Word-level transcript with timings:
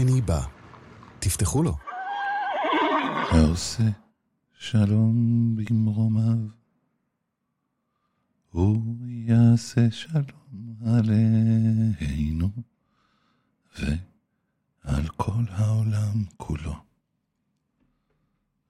בני 0.00 0.20
בא. 0.20 0.40
תפתחו 1.18 1.62
לו. 1.62 1.76
העושה 3.30 3.82
שלום 4.58 5.56
במרומיו, 5.56 6.38
הוא 8.50 8.96
יעשה 9.06 9.90
שלום 9.90 10.74
עלינו 10.86 12.48
ועל 13.78 15.08
כל 15.16 15.44
העולם 15.50 16.24
כולו. 16.36 16.74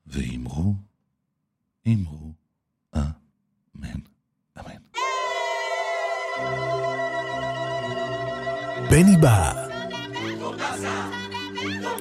ואמרו, 0.06 0.74
אמרו, 1.88 2.32
אמן. 2.96 4.00
אמן. 4.58 4.80
בני 8.90 9.16
בא 9.22 9.67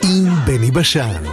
עם 0.10 0.46
בני 0.46 0.72
בשן. 0.72 1.24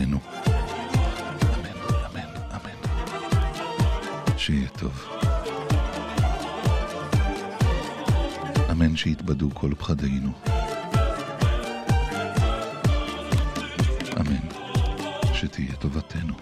ארצנו. 0.00 0.18
אמן, 1.54 1.78
אמן, 2.06 2.28
אמן. 2.54 4.38
שיהיה 4.38 4.68
טוב. 4.68 5.08
אמן 8.70 8.96
שיתבדו 8.96 9.50
כל 9.54 9.70
פחדינו. 9.78 10.32
אמן 14.20 14.46
שתהיה 15.34 15.72
טובתנו. 15.78 16.34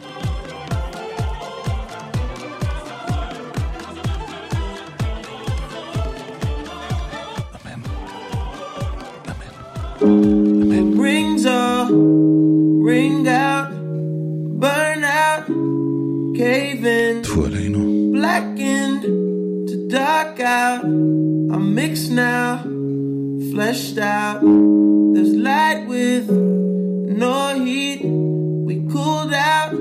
fleshed 23.59 23.99
out. 23.99 24.41
There's 24.41 25.35
light 25.35 25.89
with 25.89 26.31
no 26.31 27.59
heat. 27.59 28.03
We 28.05 28.87
cooled 28.87 29.35
out, 29.35 29.73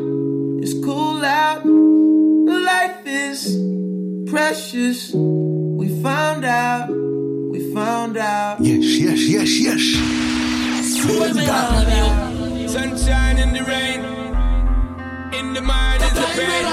it's 0.64 0.74
cool 0.84 1.24
out. 1.24 1.64
Life 1.64 3.06
is 3.06 3.40
precious. 4.32 5.14
We 5.14 5.88
found 6.02 6.44
out, 6.44 6.90
we 6.90 7.72
found 7.72 8.18
out. 8.18 8.60
Yes, 8.62 8.86
yes, 9.06 9.20
yes, 9.36 9.52
yes. 9.68 9.84
Found 11.06 11.38
out. 11.48 12.70
Sunshine 12.72 13.38
in 13.38 13.54
the 13.54 13.64
rain, 13.64 14.00
in 15.40 15.54
the 15.54 15.62
mind 15.62 16.02
is 16.02 16.14
the 16.14 16.28
pain. 16.40 16.66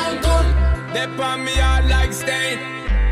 They 0.94 1.06
pan 1.18 1.44
me 1.44 1.54
out 1.60 1.84
like 1.84 2.14
stain, 2.14 2.58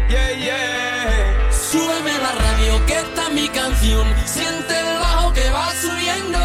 yeah, 0.08 0.30
yeah. 0.30 1.50
Súbeme 1.50 2.14
la 2.24 2.32
radio 2.44 2.86
que 2.86 3.11
mi 3.34 3.48
canción. 3.48 4.06
Siente 4.24 4.78
el 4.78 4.98
bajo 4.98 5.32
que 5.32 5.48
va 5.50 5.72
subiendo. 5.80 6.38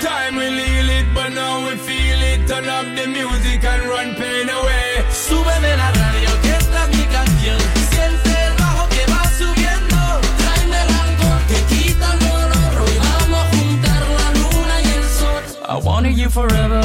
Time 0.00 0.36
we 0.36 0.50
need 0.50 0.88
it, 0.88 1.06
but 1.14 1.30
now 1.30 1.64
we 1.64 1.76
feel 1.76 2.22
it. 2.22 2.46
Turn 2.46 2.68
up 2.68 2.86
the 2.96 3.06
music 3.06 3.64
and 3.64 3.82
run 3.88 4.14
pain 4.16 4.48
away. 4.48 5.04
Súbeme 5.10 5.76
la 5.76 5.90
radio, 5.92 6.28
que 6.42 6.50
esta 6.50 6.84
es 6.84 6.96
mi 6.96 7.04
canción. 7.06 7.58
Siente 7.90 8.30
el 8.46 8.54
bajo 8.58 8.88
que 8.88 9.04
va 9.12 9.22
subiendo. 9.38 9.96
Tráeme 10.38 10.76
el 10.82 10.90
alcohol 11.04 11.42
que 11.48 11.58
quita 11.74 12.12
el 12.12 12.18
dolor. 12.18 12.82
Hoy 12.82 12.98
vamos 12.98 13.40
a 13.40 13.56
juntar 13.56 14.02
la 14.20 14.28
luna 14.38 14.80
y 14.80 14.88
el 14.98 15.04
sol. 15.04 15.42
I 15.68 15.76
wanted 15.84 16.16
you 16.16 16.28
forever. 16.30 16.82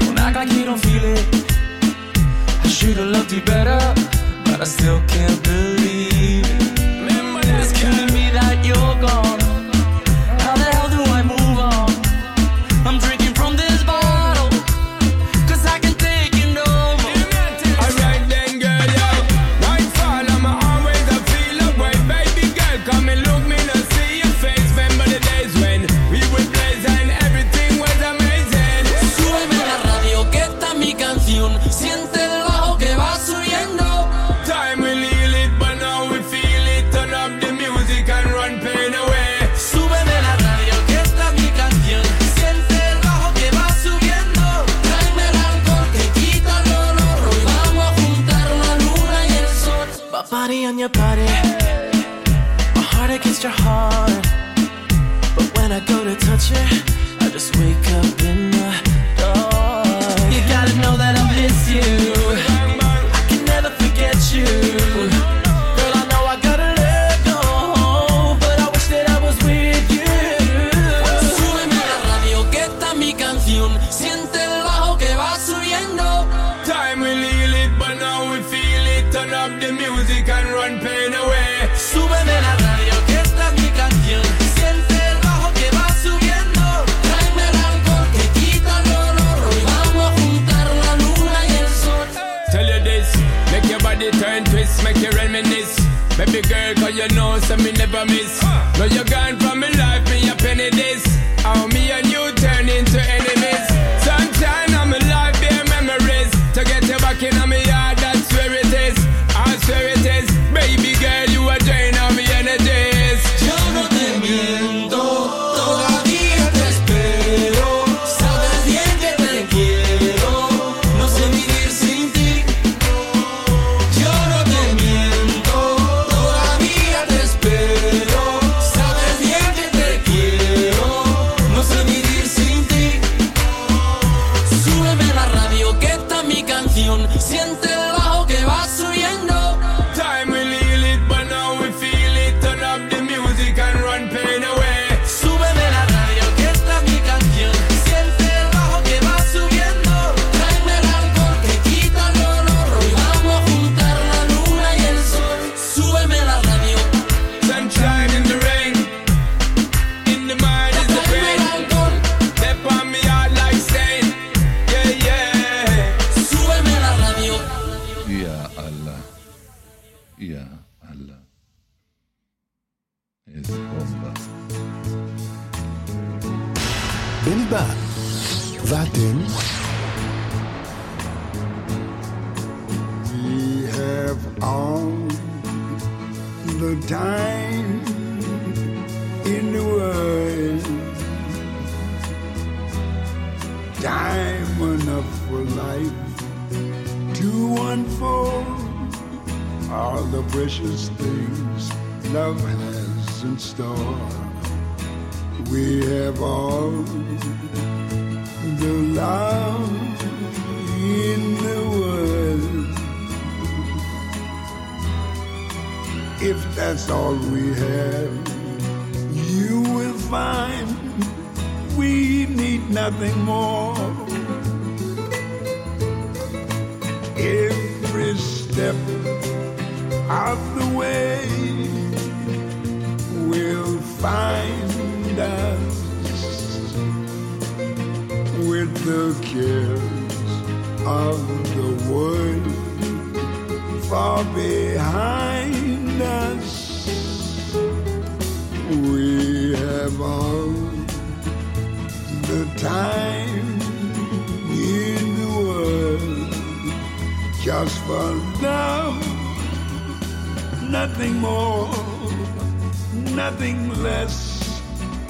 Don't 0.00 0.18
act 0.18 0.36
like 0.36 0.52
you 0.52 0.64
don't 0.64 0.80
feel 0.80 1.04
it. 1.04 1.24
I 2.64 2.68
should've 2.68 3.10
loved 3.10 3.32
you 3.32 3.42
better, 3.42 3.78
but 4.44 4.60
I 4.60 4.64
still 4.64 5.00
can't 5.08 5.42
believe 5.42 5.91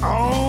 Oh. 0.05 0.42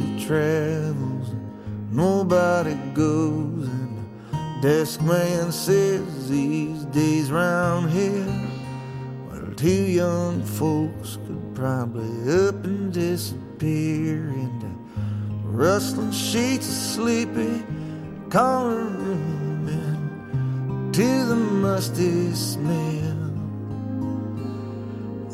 Nobody 0.00 0.24
travels, 0.24 1.34
nobody 1.90 2.74
goes. 2.94 3.68
And 3.68 4.62
desk 4.62 5.02
man 5.02 5.52
says 5.52 6.30
these 6.30 6.84
days 6.86 7.30
round 7.30 7.90
here, 7.90 8.26
well, 9.28 9.52
two 9.56 9.68
young 9.68 10.42
folks 10.42 11.18
could 11.26 11.54
probably 11.54 12.46
up 12.46 12.64
and 12.64 12.90
disappear 12.92 14.30
into 14.30 14.70
rustling 15.44 16.12
sheets 16.12 16.66
of 16.66 16.74
sleepy 16.74 17.62
collar 18.30 18.88
and 18.88 20.94
to 20.94 21.24
the 21.26 21.36
musty 21.36 22.32
smell 22.32 23.34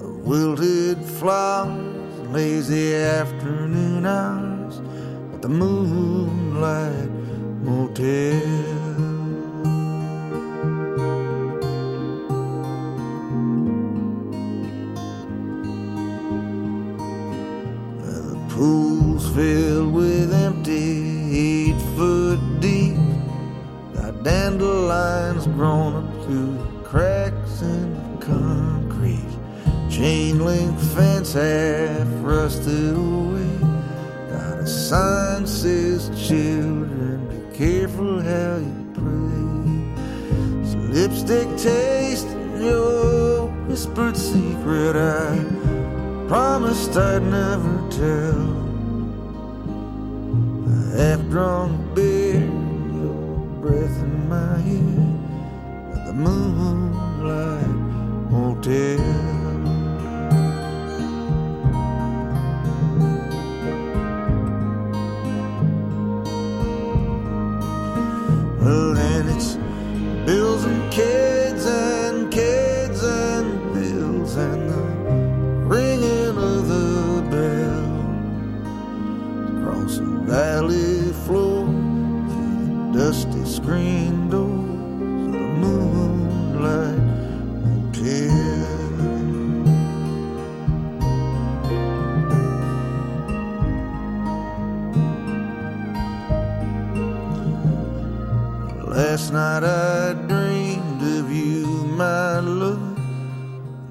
of 0.02 0.26
wilted 0.26 0.98
flowers, 1.04 2.28
lazy 2.30 2.96
afternoon 2.96 4.04
hours 4.06 4.55
the 5.46 5.52
Moonlight 5.52 7.08
Motel. 7.62 8.85
night 99.36 99.64
I 99.64 100.14
dreamed 100.32 101.02
of 101.02 101.30
you, 101.30 101.66
my 102.02 102.38
love. 102.38 102.96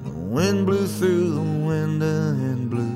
The 0.03 0.09
wind 0.37 0.65
blew 0.65 0.87
through 0.87 1.29
the 1.39 1.49
window 1.69 2.29
and 2.47 2.67
blew 2.67 2.95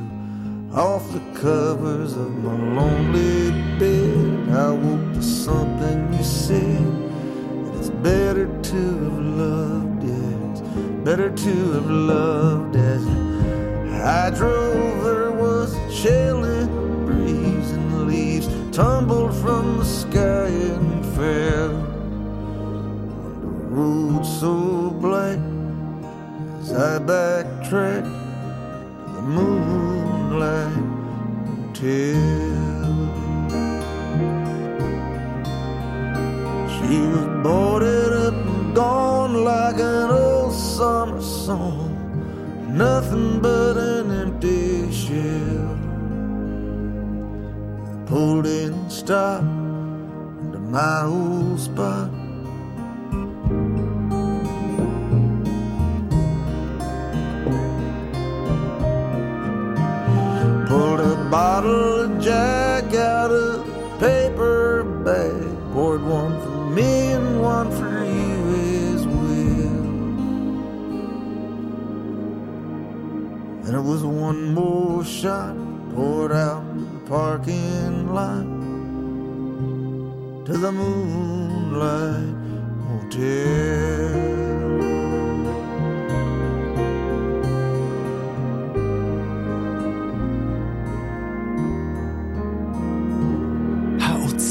off 0.76 1.04
the 1.12 1.24
covers 1.40 2.14
of 2.18 2.32
my 2.44 2.58
lonely 2.80 3.52
bed. 3.78 4.50
I 4.66 4.72
woke 4.72 5.14
to 5.14 5.22
something 5.22 6.12
you 6.12 6.24
said. 6.24 6.88
It's 7.78 7.92
better 8.10 8.48
to 8.72 8.82
have 9.04 9.20
loved, 9.44 10.04
it, 10.04 10.52
It's 10.52 10.62
better 11.08 11.30
to 11.30 11.54
have 11.74 11.90
loved. 11.92 12.29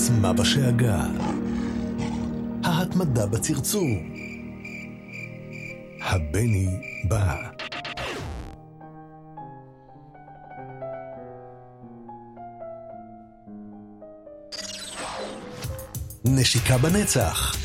העוצמה 0.09 0.33
בשאגה. 0.33 1.01
ההתמדה 2.65 3.27
בצרצור. 3.27 3.89
הבני 6.03 6.67
בא. 7.05 7.37
נשיקה 16.25 16.79
בנצח. 16.79 17.57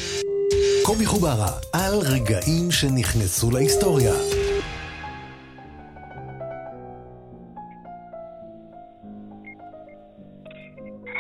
קובי 0.86 1.06
חוברה, 1.06 1.52
על 1.74 1.94
רגעים 2.00 2.72
שנכנסו 2.72 3.52
להיסטוריה. 3.52 4.14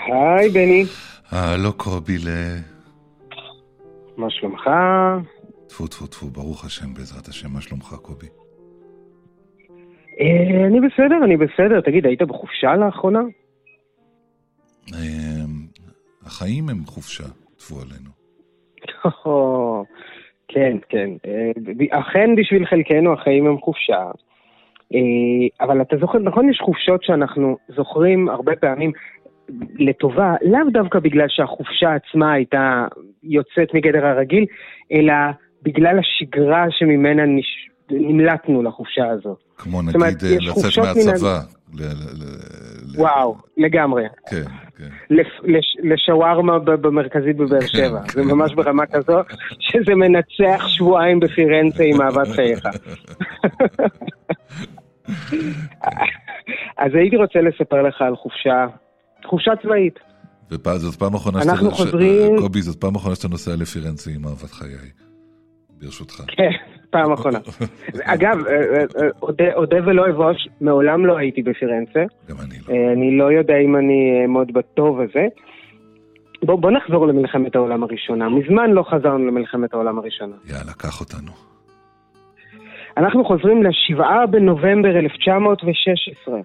היי 0.08 0.50
בני, 0.50 0.86
הלו 1.36 1.74
קובי 1.78 2.18
ל... 2.18 2.30
מה 4.18 4.30
שלומך? 4.30 4.70
טפו 5.68 5.88
טפו 5.88 6.08
טפו, 6.08 6.26
ברוך 6.26 6.66
השם, 6.66 6.94
בעזרת 6.94 7.28
השם, 7.28 7.54
מה 7.54 7.62
שלומך 7.62 7.94
קובי? 8.02 8.28
אה, 10.20 10.68
אני 10.68 10.80
בסדר, 10.80 11.24
אני 11.24 11.38
בסדר. 11.38 11.82
תגיד, 11.82 12.06
היית 12.06 12.22
בחופשה 12.22 12.76
לאחרונה? 12.76 13.20
אה, 14.94 15.46
החיים 16.26 16.70
הם 16.70 16.86
חופשה, 16.86 17.24
טפו 17.58 17.76
עלינו. 17.82 18.10
כן, 20.48 20.78
כן. 20.90 21.10
אה, 21.26 22.00
אכן 22.00 22.36
בשביל 22.36 22.66
חלקנו 22.66 23.14
החיים 23.14 23.48
הם 23.48 23.58
חופשה. 23.58 24.02
אה, 24.94 25.66
אבל 25.66 25.82
אתה 25.82 25.98
זוכר, 25.98 26.20
נכון 26.20 26.50
יש 26.50 26.60
חופשות 26.66 27.04
שאנחנו 27.04 27.58
זוכרים 27.76 28.30
הרבה 28.30 28.56
פעמים 28.56 28.92
לטובה, 29.80 30.34
לאו 30.42 30.70
דווקא 30.74 31.00
בגלל 31.00 31.26
שהחופשה 31.30 31.88
עצמה 31.96 32.34
הייתה 32.34 32.86
יוצאת 33.24 33.74
מגדר 33.74 34.06
הרגיל, 34.06 34.46
אלא 34.92 35.14
בגלל 35.64 36.00
השגרה 36.00 36.66
שממנה 36.70 37.26
נש... 37.26 37.70
נמלטנו 37.92 38.64
לחופשה 38.64 39.10
הזו. 39.10 39.36
כמו 39.58 39.82
זאת 39.84 39.96
אומרת, 39.96 40.24
נגיד 40.24 40.40
אה, 40.48 40.52
לצאת 40.52 40.78
מהצבא. 41.08 41.40
ל- 41.74 41.84
ל- 41.84 41.88
ל- 41.88 43.00
וואו, 43.02 43.36
לגמרי. 43.58 44.04
כן, 44.30 44.42
כן. 44.78 44.88
לפ- 45.10 45.44
לש- 45.44 45.78
לשווארמה 45.84 46.60
במרכזית 46.60 47.38
בבאר 47.38 47.60
שבע. 47.62 48.02
כן. 48.02 48.08
זה 48.14 48.24
ממש 48.24 48.54
ברמה 48.54 48.86
כזו, 48.86 49.20
שזה 49.60 49.96
מנצח 49.96 50.68
שבועיים 50.68 51.20
בפירנצה 51.20 51.84
עם 51.84 52.02
אהבת 52.02 52.28
חייך. 52.28 52.64
אז 56.78 56.92
הייתי 56.96 57.18
רוצה 57.18 57.40
לספר 57.42 57.82
לך 57.82 58.02
על 58.02 58.16
חופשה, 58.16 58.66
חופשה 59.34 59.52
צבאית. 59.64 60.00
ופעם, 60.52 60.78
זאת 60.78 60.96
פעם 60.96 61.14
אחרונה 61.14 61.38
אנחנו 61.42 61.72
שאתה... 61.72 61.84
חוזרים- 61.92 62.38
ש- 62.38 62.42
קובי, 62.42 62.62
זאת 62.62 62.82
פעם 62.82 62.96
אחרונה 62.96 63.16
שאתה 63.16 63.28
נוסע 63.28 63.52
לפירנצה 63.62 64.12
עם 64.12 64.26
אהבת 64.26 64.52
חיי. 64.52 64.90
ברשותך. 65.82 66.22
כן, 66.28 66.50
פעם 66.90 67.12
אחרונה. 67.18 67.40
אגב, 68.04 68.38
אה, 68.48 68.54
אה, 68.54 68.84
אה, 69.40 69.54
אודה- 69.56 69.80
ולא 69.86 70.10
אבוש, 70.10 70.48
מעולם 70.62 71.06
לא 71.06 71.18
הייתי 71.18 71.42
בפירנצה. 71.44 72.04
גם 72.30 72.36
אני 72.46 72.56
לא. 72.68 72.74
אה, 72.74 72.94
אני 72.94 73.18
לא 73.18 73.32
יודע 73.32 73.54
אם 73.66 73.76
אני 73.76 74.20
אעמוד 74.22 74.54
בטוב 74.54 75.00
הזה. 75.00 75.28
בוא, 76.44 76.56
בוא 76.56 76.72
נחזור 76.72 77.08
למלחמת 77.08 77.56
העולם 77.56 77.84
הראשונה. 77.84 78.30
מזמן 78.30 78.70
לא 78.72 78.84
חזרנו 78.90 79.28
למלחמת 79.28 79.74
העולם 79.74 80.00
הראשונה. 80.00 80.36
יאללה, 80.50 80.74
קח 80.74 81.00
אותנו. 81.00 81.32
אנחנו 82.98 83.26
חוזרים 83.26 83.64
לשבעה 83.64 84.26
בנובמבר 84.26 85.00
1916. 85.00 86.40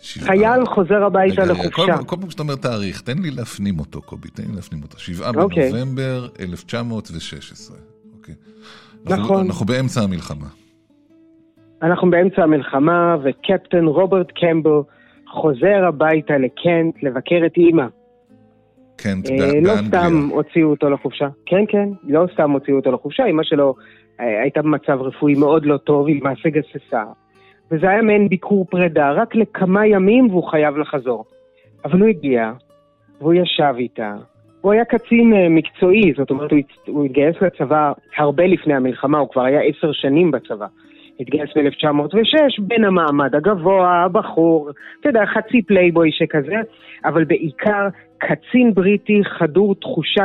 שבעה. 0.00 0.26
חייל 0.26 0.66
חוזר 0.66 1.04
הביתה 1.04 1.42
רגע, 1.42 1.52
לחופשה. 1.52 1.96
כל 1.96 2.04
כל 2.06 2.16
פעם 2.20 2.30
שאתה 2.30 2.42
אומר 2.42 2.54
תאריך, 2.54 3.00
תן 3.00 3.18
לי 3.18 3.30
להפנים 3.30 3.78
אותו, 3.78 4.02
קובי, 4.02 4.28
תן 4.28 4.42
לי 4.42 4.56
להפנים 4.56 4.82
אותו. 4.82 4.98
שבעה 4.98 5.30
אוקיי. 5.36 5.72
בנובמבר 5.72 6.28
1916. 6.40 7.76
אוקיי. 8.18 8.34
נכון. 9.04 9.46
אנחנו 9.46 9.66
באמצע 9.66 10.00
המלחמה. 10.00 10.46
אנחנו 11.82 12.10
באמצע 12.10 12.42
המלחמה, 12.42 13.16
וקפטן 13.24 13.84
רוברט 13.84 14.32
קמבל 14.40 14.80
חוזר 15.30 15.84
הביתה 15.88 16.38
לקנט 16.38 17.02
לבקר 17.02 17.46
את 17.46 17.56
אימא. 17.56 17.86
קנט 18.96 19.30
אה, 19.30 19.36
לא 19.36 19.42
באנגליה. 19.42 19.88
סתם 19.88 20.28
הוציאו 20.32 20.70
אותו 20.70 20.90
לחופשה. 20.90 21.28
כן, 21.46 21.64
כן, 21.68 21.88
לא 22.04 22.26
סתם 22.34 22.50
הוציאו 22.50 22.76
אותו 22.76 22.92
לחופשה, 22.92 23.26
אמא 23.26 23.42
שלו 23.42 23.74
אה, 24.20 24.42
הייתה 24.42 24.62
במצב 24.62 25.00
רפואי 25.00 25.34
מאוד 25.34 25.66
לא 25.66 25.76
טוב, 25.76 26.06
היא 26.06 26.20
למעשה 26.20 26.48
גססה. 26.48 27.02
וזה 27.72 27.90
היה 27.90 28.02
מעין 28.02 28.28
ביקור 28.28 28.66
פרידה, 28.70 29.10
רק 29.10 29.34
לכמה 29.34 29.86
ימים 29.86 30.26
והוא 30.30 30.50
חייב 30.50 30.76
לחזור. 30.76 31.24
אבל 31.84 32.00
הוא 32.00 32.08
הגיע, 32.08 32.52
והוא 33.20 33.34
ישב 33.34 33.74
איתה. 33.78 34.14
הוא 34.60 34.72
היה 34.72 34.84
קצין 34.84 35.32
אה, 35.34 35.48
מקצועי, 35.48 36.12
זאת 36.16 36.30
אומרת, 36.30 36.50
הוא, 36.50 36.58
הצ- 36.58 36.90
הוא 36.90 37.04
התגייס 37.04 37.36
לצבא 37.40 37.92
הרבה 38.16 38.46
לפני 38.46 38.74
המלחמה, 38.74 39.18
הוא 39.18 39.28
כבר 39.28 39.42
היה 39.44 39.60
עשר 39.60 39.92
שנים 39.92 40.30
בצבא. 40.30 40.66
התגייס 41.20 41.50
ב-1906, 41.56 42.62
בין 42.62 42.84
המעמד 42.84 43.34
הגבוה, 43.34 44.04
הבחור, 44.04 44.70
אתה 45.00 45.08
יודע, 45.08 45.26
חצי 45.26 45.62
פלייבוי 45.62 46.12
שכזה, 46.12 46.56
אבל 47.04 47.24
בעיקר 47.24 47.88
קצין 48.18 48.74
בריטי 48.74 49.20
חדור 49.24 49.74
תחושת 49.74 50.18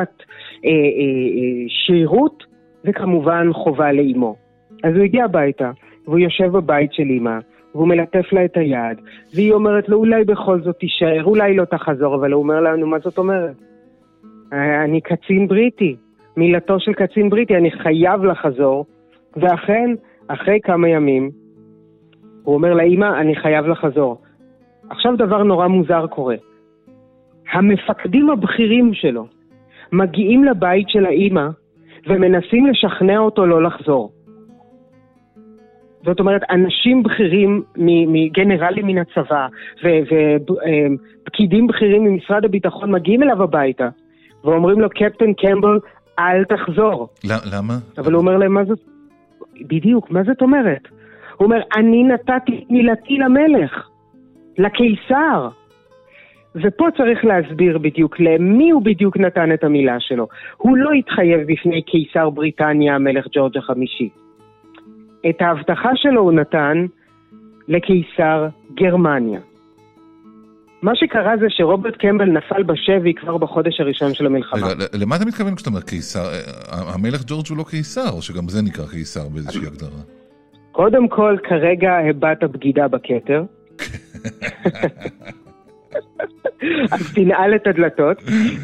אה, 0.66 0.70
אה, 0.70 0.70
אה, 0.70 1.70
שירות, 1.86 2.44
וכמובן 2.86 3.54
חובה 3.54 3.92
לאימו. 3.92 4.36
אז 4.84 4.96
הוא 4.96 5.04
הגיע 5.04 5.26
הביתה, 5.26 5.72
והוא 6.08 6.20
יושב 6.20 6.48
בבית 6.48 6.94
של 6.94 7.04
אימא, 7.04 7.38
והוא 7.76 7.88
מלטף 7.88 8.34
לה 8.34 8.46
את 8.46 8.58
היד, 8.58 9.02
והיא 9.36 9.54
אומרת 9.54 9.90
לו, 9.90 9.98
אולי 9.98 10.24
בכל 10.24 10.62
זאת 10.62 10.76
תישאר, 10.80 11.24
אולי 11.24 11.56
לא 11.56 11.66
תחזור, 11.66 12.16
אבל 12.16 12.32
הוא 12.32 12.44
אומר 12.44 12.62
לנו, 12.62 12.88
מה 12.88 13.00
זאת 13.00 13.18
אומרת? 13.18 13.56
"אה, 14.54 14.84
אני 14.84 15.02
קצין 15.02 15.48
בריטי, 15.48 15.96
מילתו 16.38 16.80
של 16.80 16.94
קצין 16.94 17.30
בריטי, 17.30 17.58
אני 17.58 17.72
חייב 17.72 18.24
לחזור. 18.24 18.86
ואכן, 19.36 19.92
אחרי 20.28 20.60
כמה 20.64 20.90
ימים, 20.90 21.32
הוא 22.44 22.56
אומר 22.56 22.74
לאימא, 22.74 23.20
אני 23.22 23.36
חייב 23.36 23.66
לחזור. 23.66 24.22
עכשיו 24.90 25.18
דבר 25.18 25.44
נורא 25.44 25.68
מוזר 25.68 26.08
קורה. 26.08 26.36
המפקדים 27.52 28.30
הבכירים 28.30 28.94
שלו 28.94 29.26
מגיעים 29.92 30.44
לבית 30.44 30.90
של 30.90 31.06
האימא 31.06 31.48
ומנסים 32.08 32.68
לשכנע 32.68 33.18
אותו 33.18 33.46
לא 33.46 33.64
לחזור. 33.64 34.12
זאת 36.06 36.20
אומרת, 36.20 36.42
אנשים 36.50 37.04
בכירים, 37.04 37.64
מגנרלים 38.08 38.88
מן 38.88 38.98
הצבא 38.98 39.48
ופקידים 39.84 41.68
בכירים 41.68 42.04
ממשרד 42.04 42.46
הביטחון 42.46 42.92
מגיעים 42.92 43.24
אליו 43.24 43.44
הביתה 43.44 43.90
ואומרים 44.44 44.80
לו, 44.80 44.90
קפטן 44.90 45.34
קמבל, 45.34 45.80
אל 46.20 46.44
תחזור. 46.44 47.08
למה? 47.24 47.74
אבל 47.98 48.14
הוא 48.14 48.22
אומר 48.22 48.38
להם, 48.38 48.54
מה 48.54 48.64
זאת... 48.66 48.80
בדיוק, 49.62 50.12
מה 50.12 50.24
זאת 50.24 50.42
אומרת? 50.42 50.88
הוא 51.38 51.46
אומר, 51.46 51.62
אני 51.76 52.04
נתתי 52.04 52.66
מילתי 52.70 53.18
למלך, 53.18 53.90
לקיסר. 54.58 55.50
ופה 56.56 56.88
צריך 56.98 57.26
להסביר 57.26 57.78
בדיוק 57.78 58.20
למי 58.20 58.72
הוא 58.72 58.82
בדיוק 58.82 59.18
נתן 59.18 59.54
את 59.54 59.64
המילה 59.64 60.00
שלו. 60.00 60.28
הוא 60.58 60.78
לא 60.78 60.92
התחייב 60.92 61.42
בפני 61.48 61.82
קיסר 61.82 62.30
בריטניה, 62.30 62.96
המלך 62.96 63.28
ג'ורג' 63.36 63.58
החמישי. 63.58 64.10
את 65.30 65.42
ההבטחה 65.42 65.90
שלו 65.96 66.22
הוא 66.22 66.32
נתן 66.32 66.86
לקיסר 67.68 68.48
גרמניה. 68.74 69.40
מה 70.82 70.92
שקרה 70.96 71.38
זה 71.40 71.46
שרוברט 71.50 71.96
קמבל 71.98 72.26
נפל 72.26 72.64
בשבי 72.64 73.14
כבר 73.14 73.38
בחודש 73.38 73.80
הראשון 73.80 74.14
של 74.14 74.26
המלחמה. 74.26 74.68
רגע, 74.68 74.86
למה 74.94 75.16
אתה 75.16 75.26
מתכוון 75.26 75.56
כשאתה 75.56 75.70
אומר 75.70 75.82
קיסר? 75.82 76.20
אה, 76.20 76.94
המלך 76.94 77.24
ג'ורג' 77.28 77.46
הוא 77.50 77.58
לא 77.58 77.64
קיסר, 77.64 78.10
או 78.10 78.22
שגם 78.22 78.48
זה 78.48 78.62
נקרא 78.62 78.86
קיסר 78.86 79.30
באיזושהי 79.30 79.68
הגדרה? 79.68 80.02
קודם 80.72 81.08
כל, 81.08 81.38
כרגע 81.44 81.92
הבעת 82.10 82.44
בגידה 82.44 82.88
בכתר. 82.88 83.44
אז 86.92 87.14
תנעל 87.16 87.56
את 87.56 87.68
הדלתות. 87.68 88.18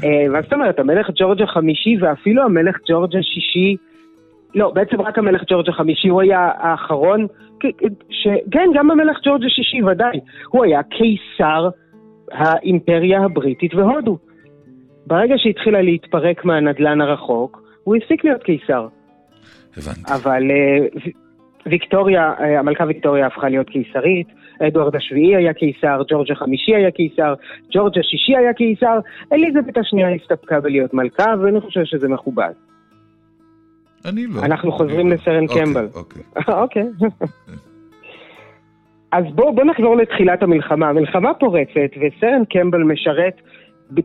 אה, 0.04 0.30
מה 0.30 0.41
זאת 0.41 0.54
אומרת, 0.54 0.80
המלך 0.80 1.08
ג'ורג' 1.15 1.41
החמישי 1.41 1.98
ואפילו 2.02 2.43
המלך 2.43 2.78
ג'ורג' 2.89 3.15
השישי, 3.15 3.76
לא, 4.56 4.72
בעצם 4.72 5.02
רק 5.02 5.18
המלך 5.18 5.42
ג'ורג' 5.48 5.70
החמישי, 5.70 6.08
הוא 6.08 6.22
היה 6.22 6.52
האחרון, 6.58 7.28
ש... 8.10 8.28
כן, 8.52 8.70
גם 8.74 8.92
המלך 8.92 9.18
ג'ורג' 9.26 9.46
השישי, 9.46 9.84
ודאי. 9.84 10.20
הוא 10.50 10.64
היה 10.66 10.82
קיסר 10.84 11.70
האימפריה 12.32 13.24
הבריטית 13.24 13.76
והודו. 13.76 14.18
ברגע 15.08 15.36
שהתחילה 15.38 15.82
להתפרק 15.82 16.46
מהנדלן 16.46 17.02
הרחוק, 17.02 17.64
הוא 17.84 17.96
הפסיק 17.96 18.24
להיות 18.24 18.44
קיסר. 18.44 18.88
הבנתי. 19.78 20.14
אבל 20.14 20.44
אה, 20.52 20.88
ויקטוריה, 21.66 22.34
אה, 22.40 22.60
המלכה 22.60 22.84
ויקטוריה 22.88 23.28
הפכה 23.28 23.50
להיות 23.50 23.70
קיסרית, 23.70 24.28
אדוארד 24.68 24.96
השביעי 24.96 25.36
היה 25.36 25.54
קיסר, 25.54 26.02
ג'ורג' 26.08 26.32
החמישי 26.32 26.76
היה 26.76 26.92
קיסר, 26.92 27.34
ג'ורג' 27.72 28.00
השישי 28.00 28.38
היה 28.38 28.54
קיסר, 28.54 29.00
אליזבת 29.34 29.78
השנייה 29.78 30.16
הסתפקה 30.16 30.60
בלהיות 30.60 30.94
מלכה, 30.94 31.34
ואני 31.42 31.62
חושב 31.62 31.84
שזה 31.84 32.08
מכובד. 32.08 32.52
אני 34.06 34.28
לא. 34.28 34.42
אנחנו 34.42 34.72
חוזרים 34.72 35.10
לא. 35.10 35.16
לסרן 35.16 35.44
אוקיי, 35.44 35.64
קמבל. 35.66 35.88
אוקיי. 35.96 36.24
אוקיי. 36.64 36.84
אז 39.12 39.24
בואו 39.36 39.56
בוא 39.56 39.64
נחזור 39.64 39.96
לתחילת 39.96 40.44
המלחמה. 40.44 40.90
המלחמה 40.90 41.34
פורצת, 41.34 41.92
וסרן 41.98 42.46
קמבל 42.50 42.84
משרת 42.84 43.42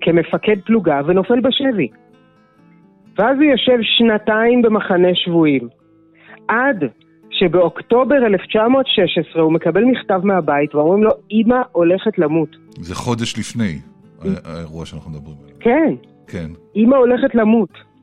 כמפקד 0.01 0.57
פלוגה 0.67 1.01
ונופל 1.07 1.41
בשבי. 1.41 1.89
ואז 3.19 3.37
הוא 3.37 3.45
יושב 3.45 3.79
שנתיים 3.83 4.63
במחנה 4.63 5.09
שבויים. 5.15 5.69
עד 6.49 6.85
שבאוקטובר 7.31 8.17
1916 8.27 9.43
הוא 9.43 9.53
מקבל 9.53 9.85
מכתב 9.85 10.21
מהבית 10.25 10.75
ואומרים 10.75 11.05
לו, 11.05 11.11
אמא 11.31 11.63
הולכת 11.73 12.19
למות. 12.19 12.57
זה 12.71 12.95
חודש 12.95 13.39
לפני 13.39 13.79
האירוע 14.45 14.87
שאנחנו 14.87 15.11
מדברים 15.11 15.37
עליו. 15.45 15.57
כן, 15.61 15.95
כן. 16.27 16.51
אמא 16.77 16.97
הולכת 16.97 17.35
למות. 17.35 17.94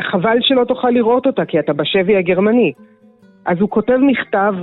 חבל 0.00 0.36
שלא 0.40 0.64
תוכל 0.64 0.90
לראות 0.90 1.26
אותה, 1.26 1.44
כי 1.44 1.58
אתה 1.58 1.72
בשבי 1.72 2.16
הגרמני. 2.16 2.72
אז 3.46 3.60
הוא 3.60 3.70
כותב 3.70 3.96
מכתב 4.02 4.54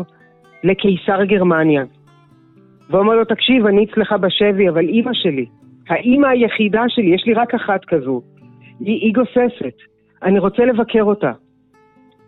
לקיסר 0.64 1.24
גרמניה, 1.24 1.84
ואומר 2.90 3.16
לו, 3.16 3.26
תקשיב, 3.26 3.66
אני 3.66 3.86
אצלך 3.86 4.12
בשבי, 4.12 4.70
אבל 4.70 4.88
אימא 4.90 5.12
שלי, 5.14 5.46
האימא 5.90 6.28
היחידה 6.28 6.84
שלי, 6.88 7.16
יש 7.16 7.26
לי 7.26 7.34
רק 7.34 7.54
אחת 7.54 7.86
כזו, 7.86 8.22
היא, 8.80 9.02
היא 9.02 9.14
גוססת, 9.14 9.76
אני 10.24 10.40
רוצה 10.40 10.66
לבקר 10.66 11.04
אותה. 11.04 11.32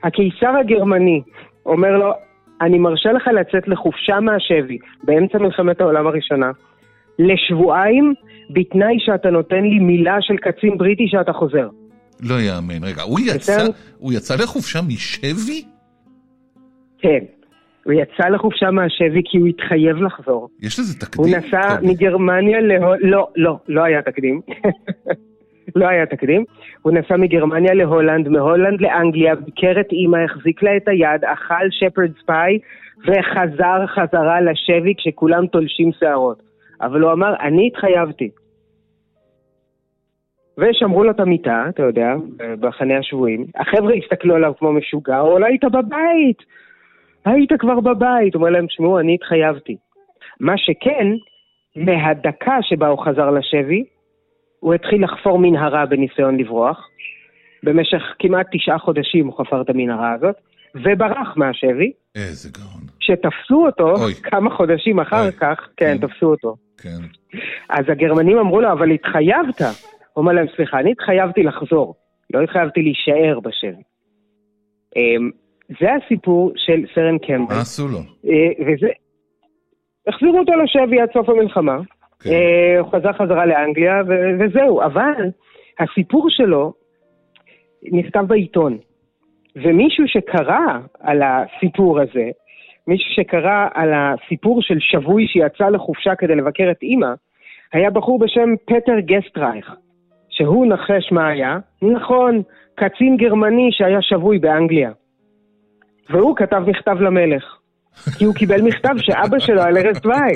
הקיסר 0.04 0.50
הגרמני 0.60 1.22
אומר 1.66 1.98
לו, 1.98 2.12
אני 2.62 2.78
מרשה 2.80 3.12
לך 3.12 3.28
לצאת 3.28 3.68
לחופשה 3.68 4.20
מהשבי, 4.20 4.78
באמצע 5.04 5.38
מלחמת 5.38 5.82
העולם 5.82 6.08
הראשונה, 6.08 6.52
לשבועיים, 7.20 8.14
בתנאי 8.50 9.00
שאתה 9.00 9.30
נותן 9.30 9.64
לי 9.64 9.80
מילה 9.80 10.22
של 10.22 10.38
קצין 10.38 10.78
בריטי 10.78 11.08
שאתה 11.08 11.34
חוזר. 11.34 11.68
לא 12.22 12.36
יאמן. 12.42 12.84
רגע, 12.84 13.02
הוא 13.02 13.20
יצא? 13.20 13.66
הוא 13.98 14.14
יצא 14.14 14.36
לחופשה 14.36 14.80
משבי? 14.82 15.64
כן. 17.00 17.20
הוא 17.86 17.94
יצא 17.94 18.28
לחופשה 18.28 18.72
מהשבי 18.72 19.22
כי 19.26 19.38
הוא 19.38 19.48
התחייב 19.48 19.98
לחזור. 19.98 20.50
יש 20.62 20.80
לזה 20.80 20.94
הוא 21.00 21.08
תקדים? 21.08 21.36
נסע 21.36 21.76
טוב, 21.76 21.90
מגרמניה 21.90 22.62
להולנד, 22.62 23.00
לא, 23.02 23.28
לא, 23.36 23.58
לא 23.68 23.84
היה 23.84 24.02
תקדים. 24.02 24.42
לא 25.76 25.88
היה 25.88 26.06
תקדים. 26.06 26.44
הוא 26.82 26.94
נסע 26.94 27.18
מגרמניה 27.18 27.74
להולנד, 27.74 28.28
מהולנד 28.28 28.82
לאנגליה, 28.82 29.36
ביקר 29.36 29.80
את 29.80 29.92
אימא, 29.92 30.18
החזיק 30.18 30.64
לה 30.64 30.78
את 30.78 30.88
היד, 30.88 31.24
אכל 31.24 31.68
שפרד 31.72 32.12
ספיי, 32.24 32.60
וחזר 32.98 33.88
חזרה 33.88 34.42
לשבי 34.42 34.94
כשכולם 34.98 35.48
תולשים 35.48 35.92
שערות. 36.00 36.42
אבל 36.82 37.02
הוא 37.02 37.12
אמר, 37.12 37.34
אני 37.42 37.68
התחייבתי. 37.68 38.30
ושמרו 40.58 41.04
לו 41.04 41.12
את 41.12 41.20
המיטה, 41.20 41.66
אתה 41.70 41.84
יודע, 41.84 42.14
בחנה 42.60 42.98
השבויים. 42.98 43.46
החבר'ה 43.56 43.94
הסתכלו 43.94 44.36
עליו 44.36 44.54
כמו 44.60 44.74
משוגע, 44.74 45.20
אולי 45.20 45.46
היית 45.46 45.64
בבית, 45.64 46.44
היית 47.26 47.52
כבר 47.60 47.80
בבית. 47.80 48.36
הוא 48.36 48.42
אומר 48.42 48.50
להם, 48.50 48.68
תשמעו, 48.68 49.00
אני 49.00 49.16
התחייבתי. 49.16 49.78
מה 50.40 50.54
שכן, 50.58 51.08
מהדקה 51.76 52.58
שבה 52.62 52.88
הוא 52.88 53.06
חזר 53.06 53.30
לשבי, 53.32 53.84
הוא 54.60 54.74
התחיל 54.74 55.04
לחפור 55.04 55.40
מנהרה 55.40 55.86
בניסיון 55.86 56.38
לברוח. 56.38 56.88
במשך 57.64 58.02
כמעט 58.20 58.48
תשעה 58.52 58.80
חודשים 58.80 59.28
הוא 59.28 59.38
חפר 59.38 59.62
את 59.62 59.70
המנהרה 59.70 60.14
הזאת, 60.14 60.36
וברח 60.76 61.38
מהשבי. 61.38 61.92
איזה 62.16 62.50
גאון. 62.58 62.82
כשתפסו 63.00 63.66
אותו, 63.66 63.90
אוי. 64.04 64.14
כמה 64.14 64.50
חודשים 64.50 65.00
אחר 65.00 65.24
אוי. 65.24 65.32
כך, 65.32 65.68
כן, 65.78 65.98
כן. 66.02 66.08
תפסו 66.08 66.26
אותו. 66.26 66.56
כן. 66.78 67.02
אז 67.70 67.86
הגרמנים 67.90 68.38
אמרו 68.38 68.62
לו, 68.62 68.72
אבל 68.72 68.92
התחייבת. 68.92 69.62
הוא 70.18 70.22
אומר 70.22 70.34
להם, 70.34 70.46
סליחה, 70.56 70.80
אני 70.80 70.92
התחייבתי 70.92 71.44
לחזור, 71.44 71.96
לא 72.34 72.42
התחייבתי 72.42 72.82
להישאר 72.82 73.40
בשבי. 73.40 73.84
אמ, 74.96 75.32
זה 75.80 75.88
הסיפור 75.94 76.52
של 76.56 76.86
סרן 76.96 77.18
קמבל. 77.18 77.56
מה 77.56 77.62
עשו 77.62 77.88
לו? 77.88 77.98
אה, 77.98 78.66
וזה... 78.66 78.88
החזירו 80.08 80.40
אותו 80.40 80.52
לשבי 80.52 81.02
עד 81.02 81.10
סוף 81.14 81.30
המלחמה. 81.30 81.78
כן. 82.20 82.30
אה, 82.30 82.80
הוא 82.80 82.92
חזר 82.92 83.14
חזרה 83.14 83.46
לאנגליה, 83.46 84.02
ו- 84.08 84.40
וזהו. 84.40 84.82
אבל 84.82 85.24
הסיפור 85.80 86.26
שלו 86.30 86.74
נכתב 87.84 88.26
בעיתון. 88.28 88.78
ומישהו 89.56 90.08
שקרא 90.08 90.80
על 91.00 91.22
הסיפור 91.24 92.00
הזה, 92.00 92.30
מישהו 92.88 93.14
שקרא 93.14 93.68
על 93.74 93.94
הסיפור 93.94 94.62
של 94.62 94.78
שבוי 94.80 95.28
שיצא 95.28 95.70
לחופשה 95.70 96.16
כדי 96.16 96.36
לבקר 96.36 96.72
את 96.72 96.84
אימא, 96.84 97.14
היה 97.74 97.90
בחור 97.90 98.20
בשם 98.20 98.50
פטר 98.66 99.00
גסטרייך, 99.00 99.76
שהוא 100.38 100.68
נחש 100.68 101.12
מה 101.12 101.28
היה? 101.28 101.58
נכון, 101.82 102.42
קצין 102.76 103.18
גרמני 103.18 103.70
שהיה 103.72 104.02
שבוי 104.02 104.40
באנגליה. 104.40 104.92
והוא 106.10 106.36
כתב 106.36 106.64
מכתב 106.68 107.02
למלך. 107.02 107.44
כי 108.18 108.26
הוא 108.26 108.36
קיבל 108.36 108.62
מכתב 108.62 108.96
שאבא 108.98 109.40
שלו 109.40 109.62
על 109.62 109.78
ערש 109.78 109.98
דווי. 109.98 110.34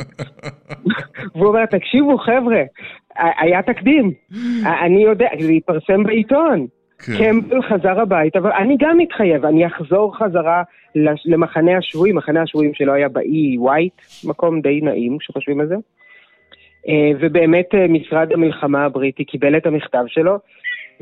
והוא 1.36 1.48
אומר, 1.48 1.66
תקשיבו 1.66 2.18
חבר'ה, 2.18 2.62
היה 3.16 3.62
תקדים. 3.62 4.12
אני 4.84 5.04
יודע, 5.04 5.28
זה 5.40 5.52
התפרסם 5.52 6.04
בעיתון. 6.04 6.68
כן. 7.06 7.18
קמבל 7.18 7.62
חזר 7.62 8.00
הביתה, 8.02 8.40
אבל 8.40 8.52
אני 8.52 8.78
גם 8.80 8.98
מתחייב, 8.98 9.46
אני 9.46 9.68
אחזור 9.68 10.18
חזרה 10.18 10.64
למחנה 11.26 11.78
השבויים, 11.78 12.16
מחנה 12.16 12.42
השבויים 12.42 12.74
שלו 12.74 12.94
היה 12.94 13.10
באי 13.10 13.58
ווייט, 13.58 13.94
מקום 14.28 14.62
די 14.62 14.82
נעים 14.82 15.18
כשחושבים 15.18 15.60
על 15.60 15.68
זה. 15.68 15.76
אה, 16.88 17.12
ובאמת 17.20 17.76
אה, 17.76 17.88
משרד 17.88 18.32
המלחמה 18.32 18.86
הבריטי 18.86 19.26
קיבל 19.26 19.58
את 19.58 19.66
המכתב 19.66 20.04
שלו, 20.08 20.40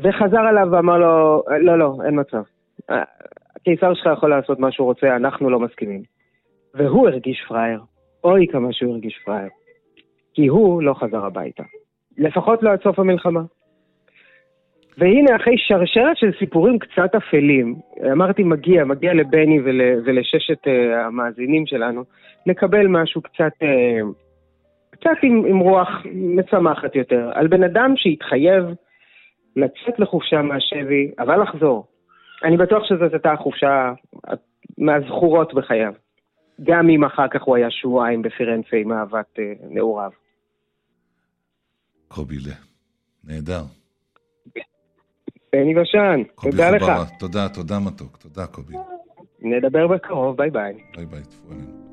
וחזר 0.00 0.40
עליו 0.40 0.68
ואמר 0.70 0.98
לו, 0.98 1.42
לא, 1.60 1.78
לא, 1.78 1.94
אין 2.06 2.20
מצב. 2.20 2.42
אה, 2.90 3.02
הקיסר 3.56 3.94
שלך 3.94 4.08
יכול 4.12 4.30
לעשות 4.30 4.58
מה 4.58 4.72
שהוא 4.72 4.84
רוצה, 4.84 5.16
אנחנו 5.16 5.50
לא 5.50 5.60
מסכימים. 5.60 6.02
והוא 6.74 7.08
הרגיש 7.08 7.44
פראייר. 7.48 7.80
אוי 8.24 8.46
כמה 8.52 8.72
שהוא 8.72 8.92
הרגיש 8.92 9.18
פראייר. 9.24 9.48
כי 10.34 10.46
הוא 10.46 10.82
לא 10.82 10.94
חזר 10.94 11.24
הביתה. 11.24 11.62
לפחות 12.18 12.62
לא 12.62 12.70
עד 12.70 12.82
סוף 12.82 12.98
המלחמה. 12.98 13.40
והנה, 14.98 15.36
אחרי 15.36 15.54
שרשרת 15.58 16.16
של 16.16 16.30
סיפורים 16.38 16.78
קצת 16.78 17.14
אפלים, 17.14 17.74
אמרתי 18.12 18.42
מגיע, 18.42 18.84
מגיע 18.84 19.14
לבני 19.14 19.60
ול, 19.60 19.80
ולששת 20.04 20.66
uh, 20.66 20.70
המאזינים 21.06 21.66
שלנו, 21.66 22.04
לקבל 22.46 22.86
משהו 22.86 23.22
קצת, 23.22 23.52
uh, 23.62 24.06
קצת 25.00 25.16
עם, 25.22 25.44
עם 25.46 25.58
רוח 25.58 25.88
משמחת 26.14 26.96
יותר, 26.96 27.30
על 27.34 27.46
בן 27.46 27.62
אדם 27.64 27.92
שהתחייב 27.96 28.64
לצאת 29.56 29.98
לחופשה 29.98 30.42
מהשבי, 30.42 31.10
אבל 31.18 31.42
לחזור. 31.42 31.86
אני 32.44 32.56
בטוח 32.56 32.84
שזאת 32.84 33.12
הייתה 33.12 33.32
החופשה 33.32 33.92
מהזכורות 34.78 35.54
בחייו. 35.54 35.92
גם 36.62 36.88
אם 36.88 37.04
אחר 37.04 37.28
כך 37.28 37.42
הוא 37.42 37.56
היה 37.56 37.70
שבועיים 37.70 38.22
בפירנצה 38.22 38.76
עם 38.76 38.92
אהבת 38.92 39.38
אה, 39.38 39.52
נעוריו. 39.70 40.10
קובילה. 42.08 42.54
נהדר. 43.24 43.62
בני 45.52 45.74
בשן, 45.74 46.22
תודה 46.42 46.70
לך. 46.70 46.84
תודה, 47.18 47.48
תודה 47.48 47.78
מתוק. 47.86 48.16
תודה 48.16 48.46
קובי. 48.46 48.74
נדבר 49.40 49.86
בקרוב, 49.86 50.36
ביי 50.36 50.50
ביי. 50.50 50.74
ביי 50.96 51.06
ביי, 51.06 51.22
עלינו. 51.50 51.89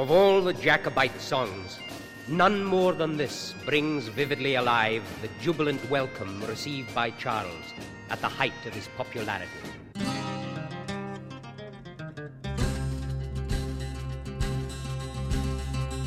Of 0.00 0.10
all 0.10 0.40
the 0.40 0.54
Jacobite 0.54 1.20
songs, 1.20 1.78
none 2.26 2.64
more 2.64 2.94
than 2.94 3.18
this 3.18 3.54
brings 3.66 4.08
vividly 4.08 4.54
alive 4.54 5.02
the 5.20 5.28
jubilant 5.42 5.90
welcome 5.90 6.42
received 6.44 6.94
by 6.94 7.10
Charles 7.10 7.66
at 8.08 8.18
the 8.22 8.26
height 8.26 8.54
of 8.64 8.72
his 8.72 8.88
popularity. 8.96 9.50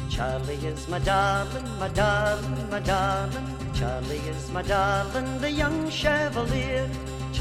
Charlie 0.10 0.56
is 0.56 0.88
my 0.88 0.98
darling, 0.98 1.70
my 1.78 1.90
darling, 1.90 2.70
my 2.72 2.80
darling. 2.80 3.74
Charlie 3.76 4.18
is 4.18 4.50
my 4.50 4.64
darling, 4.64 5.40
the 5.40 5.52
young 5.52 5.88
chevalier. 5.92 6.90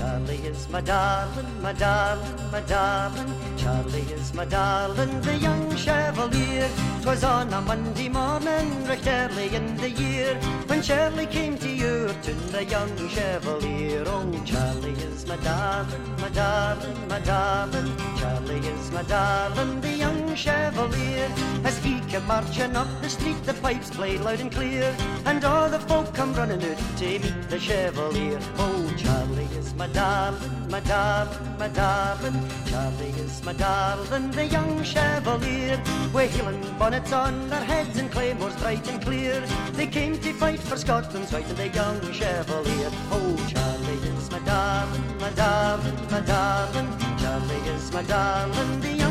Charlie 0.03 0.49
is 0.53 0.69
my 0.69 0.81
darling, 0.81 1.63
my 1.63 1.73
darling, 1.73 2.51
my 2.51 2.61
darling. 2.63 3.33
Charlie 3.57 4.09
is 4.19 4.35
my 4.35 4.45
darling, 4.45 5.21
the 5.21 5.37
young 5.37 5.77
chevalier. 5.77 6.69
'Twas 7.03 7.23
on 7.23 7.53
a 7.53 7.61
Monday 7.61 8.09
morning, 8.09 8.69
recht 8.89 9.07
early 9.07 9.55
in 9.55 9.77
the 9.77 9.91
year, 9.91 10.35
when 10.67 10.83
Charlie 10.83 11.27
came 11.27 11.57
to 11.57 11.69
Yurton, 11.69 12.41
the 12.51 12.65
young 12.65 12.93
chevalier. 13.15 14.03
Oh, 14.09 14.27
Charlie 14.45 14.99
is 15.09 15.25
my 15.25 15.37
darling, 15.37 16.07
my 16.21 16.31
darling, 16.31 16.99
my 17.09 17.21
darling. 17.21 17.91
Charlie 18.19 18.67
is 18.75 18.91
my 18.91 19.05
darling, 19.05 19.81
the 19.83 19.95
young 20.05 20.12
chevalier. 20.37 21.31
As 21.65 21.79
he 21.79 22.01
came 22.09 22.27
marching 22.27 22.77
up 22.77 22.89
the 23.01 23.09
street, 23.09 23.43
the 23.45 23.55
pipes 23.55 23.91
played 23.91 24.21
loud 24.21 24.41
and 24.41 24.51
clear, 24.51 24.95
and 25.27 25.45
all 25.45 25.69
the 25.69 25.81
folk 25.81 26.13
come 26.15 26.35
running 26.35 26.63
out 26.65 26.79
to 26.99 27.05
meet 27.05 27.49
the 27.49 27.59
chevalier. 27.59 28.39
Oh, 28.59 28.95
Charlie 28.97 29.49
is 29.57 29.75
my 29.75 29.87
darling, 29.89 30.69
my 30.71 30.81
darling, 30.81 31.59
my 31.59 31.69
darling. 31.69 32.49
Charlie 32.67 33.15
is 33.21 33.45
my 33.45 33.53
darling, 33.53 34.31
the 34.31 34.47
young 34.47 34.83
chevalier. 34.83 35.81
With 36.13 36.35
heeling 36.35 36.63
bonnets 36.79 37.13
on 37.13 37.49
their 37.49 37.65
heads 37.65 37.99
and 37.99 38.11
claymores 38.11 38.57
bright 38.57 38.87
and 38.89 39.01
clear, 39.03 39.41
they 39.73 39.87
came 39.87 40.19
to 40.19 40.33
fight 40.35 40.61
for 40.61 40.77
Scotland's 40.77 41.33
right 41.33 41.47
and 41.47 41.57
the 41.57 41.69
young 41.69 42.01
chevalier. 42.13 42.91
Oh, 43.11 43.37
Charlie 43.49 44.09
is 44.17 44.31
my 44.31 44.41
darling, 44.41 45.19
my 45.19 45.31
darling, 45.31 45.97
my 46.11 46.21
darling. 46.21 46.89
Charlie 47.19 47.69
is 47.71 47.93
my 47.93 48.03
darling, 48.03 48.81
the 48.81 49.02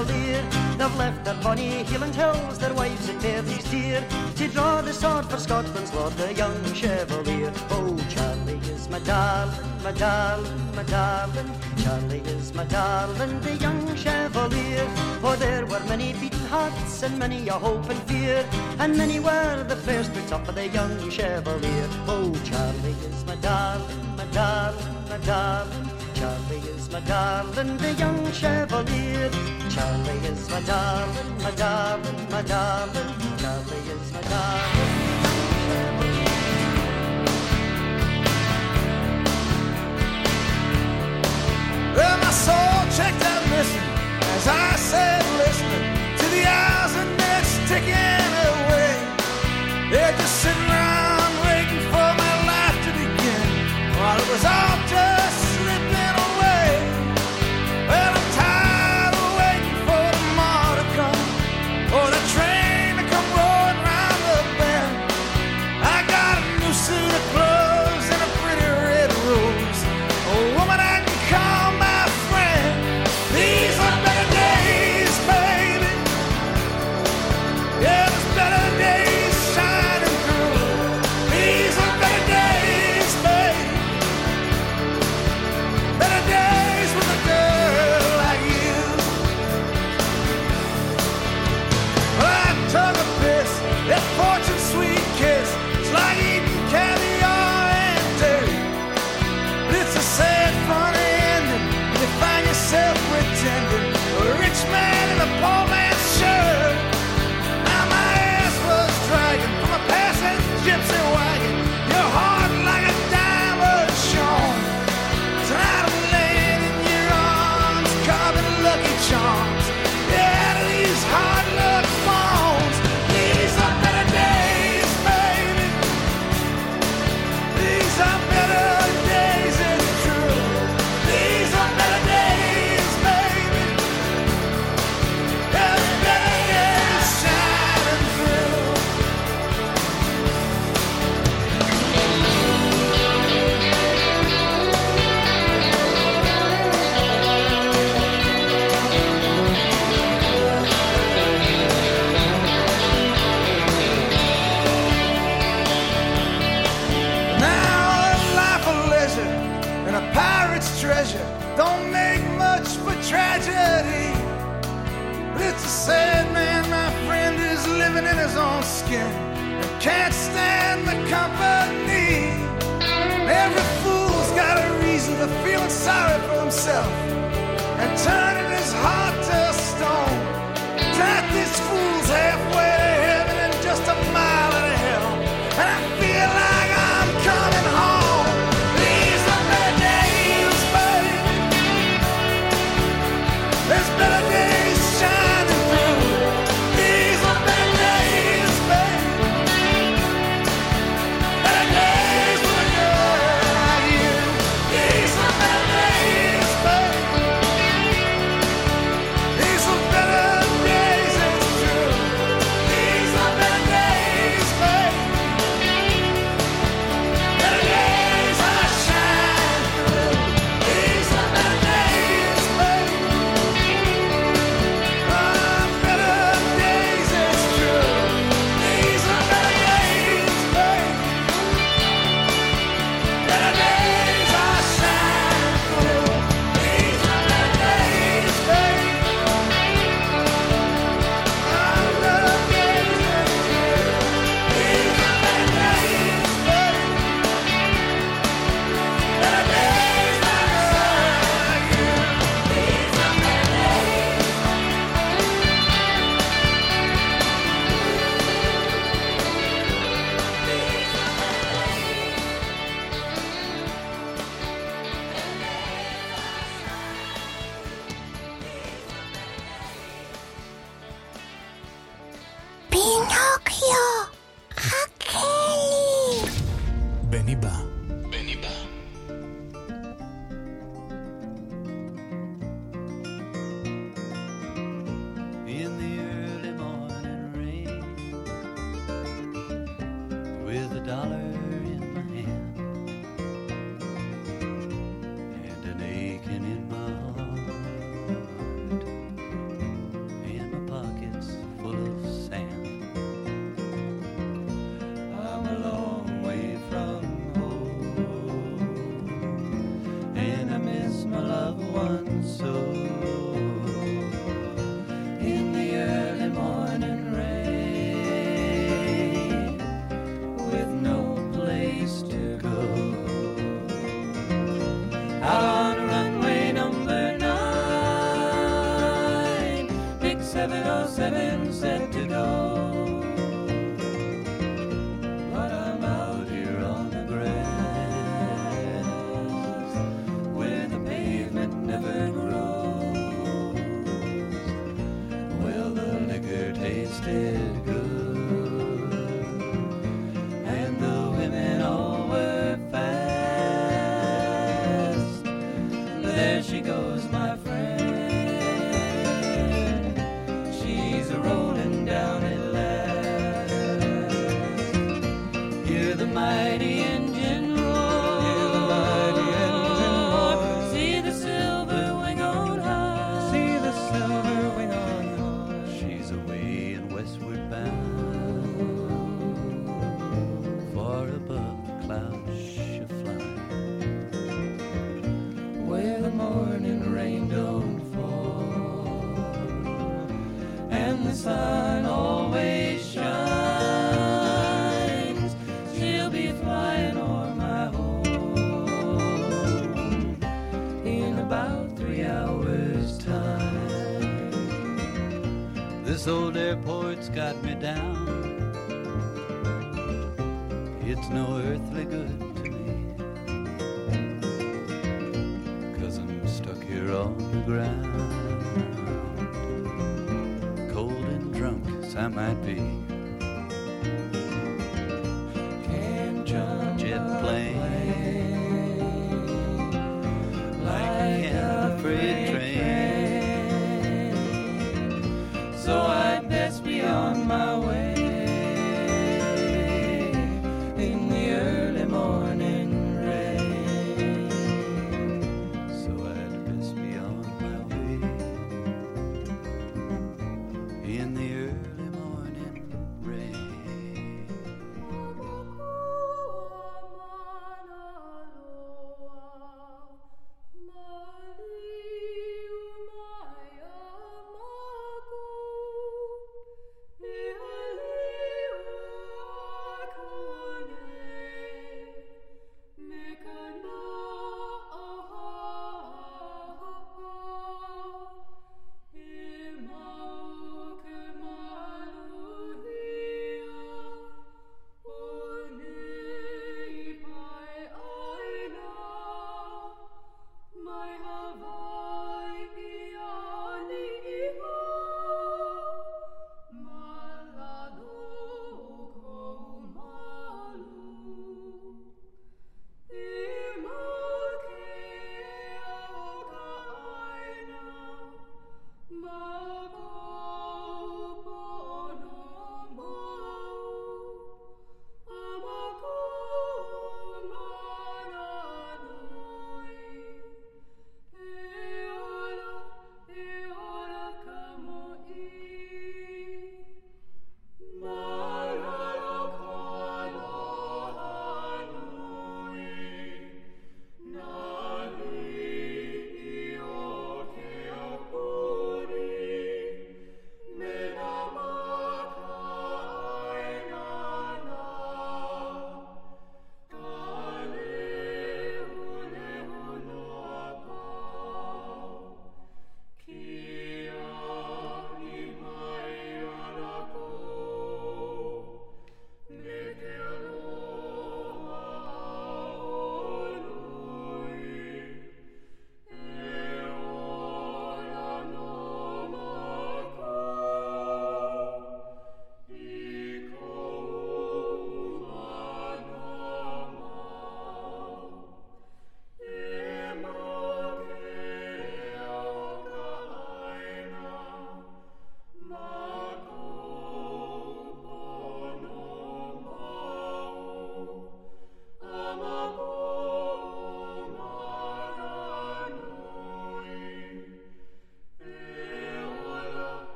young 0.00 0.06
chevalier. 0.06 0.42
They've 0.78 0.96
left 0.96 1.24
their 1.24 1.34
bonny 1.34 1.84
Highland 1.84 2.14
hills, 2.14 2.58
their 2.58 2.74
wives 2.74 3.08
and 3.08 3.20
babies 3.20 3.64
dear, 3.70 4.04
to 4.36 4.48
draw 4.48 4.80
the 4.80 4.92
sword 4.92 5.26
for 5.26 5.36
Scotland's 5.36 5.92
lord, 5.94 6.12
the 6.14 6.32
young 6.34 6.74
chevalier. 6.74 7.52
Oh, 7.70 7.96
Charlie 8.08 8.60
is 8.70 8.88
my 8.88 8.98
darling, 9.00 9.82
my 9.82 9.92
darling, 9.92 10.74
my 10.74 10.82
darling. 10.84 11.50
Charlie 11.82 12.20
is 12.20 12.54
my 12.54 12.64
darling, 12.64 13.40
the 13.40 13.56
young 13.56 13.96
chevalier. 13.96 14.86
For 15.20 15.36
there 15.36 15.66
were 15.66 15.80
many 15.80 16.12
beaten 16.14 16.46
hearts 16.46 17.02
and 17.02 17.18
many 17.18 17.48
a 17.48 17.54
hope 17.54 17.88
and 17.88 18.02
fear, 18.04 18.44
and 18.78 18.96
many 18.96 19.20
were 19.20 19.64
the 19.68 19.76
first 19.76 20.12
boots 20.14 20.32
up 20.32 20.48
of 20.48 20.54
the 20.54 20.68
young 20.68 21.10
chevalier. 21.10 21.88
Oh, 22.06 22.32
Charlie 22.44 22.96
is 23.08 23.24
my 23.26 23.36
darling, 23.36 24.16
my 24.16 24.24
darling, 24.26 24.94
my 25.08 25.18
darling. 25.18 25.99
Charlie 26.20 26.58
is 26.76 26.92
my 26.92 27.00
darling, 27.00 27.78
the 27.78 27.94
young 27.94 28.30
chevalier. 28.30 29.30
Charlie 29.70 30.20
is 30.28 30.50
my 30.50 30.60
darling, 30.60 31.38
my 31.38 31.50
darling, 31.52 32.30
my 32.30 32.42
darling. 32.42 33.14
Charlie 33.38 33.88
is 33.88 34.12
my 34.12 34.20
darling. 34.20 34.90
Well, 41.96 42.18
my 42.18 42.32
soul 42.44 42.76
checked 42.98 43.24
out 43.24 43.42
missing 43.48 43.88
as 44.36 44.46
I 44.46 44.76
sat 44.76 45.24
listening 45.40 45.86
to 46.20 46.26
the 46.36 46.44
hours 46.46 46.94
and 46.96 47.10
minutes 47.16 47.52
ticking 47.66 48.32
away. 48.52 48.92
They're 49.90 50.14
just 50.18 50.36
sitting 50.42 50.69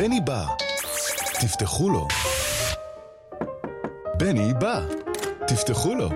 בני 0.00 0.20
בא. 0.20 0.44
תפתחו 1.40 1.90
לו. 1.90 2.08
בני 4.18 4.54
בא. 4.54 4.80
תפתחו 5.46 5.94
לו. 5.94 6.08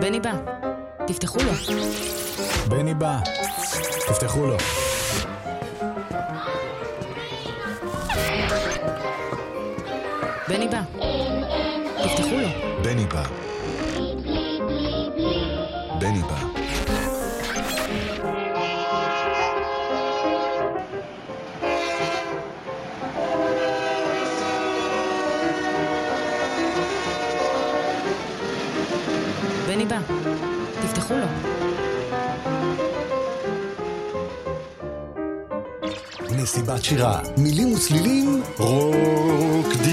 בני 0.00 0.20
בא, 0.20 0.32
תפתחו 1.06 1.38
לו. 1.38 1.52
בני 2.68 2.94
בא. 2.94 3.18
תפתחו 4.06 4.46
לו. 4.46 4.56
בני 10.48 10.68
בא, 10.68 10.82
תפתחו 12.04 12.36
לו. 12.36 12.48
בני 12.82 13.06
בא. 13.06 13.22
בני 15.98 16.22
בא. 16.22 16.51
מסיבת 36.52 36.84
שירה, 36.84 37.20
מילים 37.38 37.72
וצלילים, 37.74 38.42
רוקדים. 38.58 39.86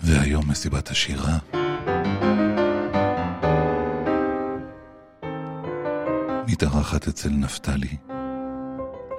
והיום 0.00 0.50
מסיבת 0.50 0.88
השירה. 0.88 1.38
מתארחת 6.46 7.08
אצל 7.08 7.30
נפתלי, 7.30 7.96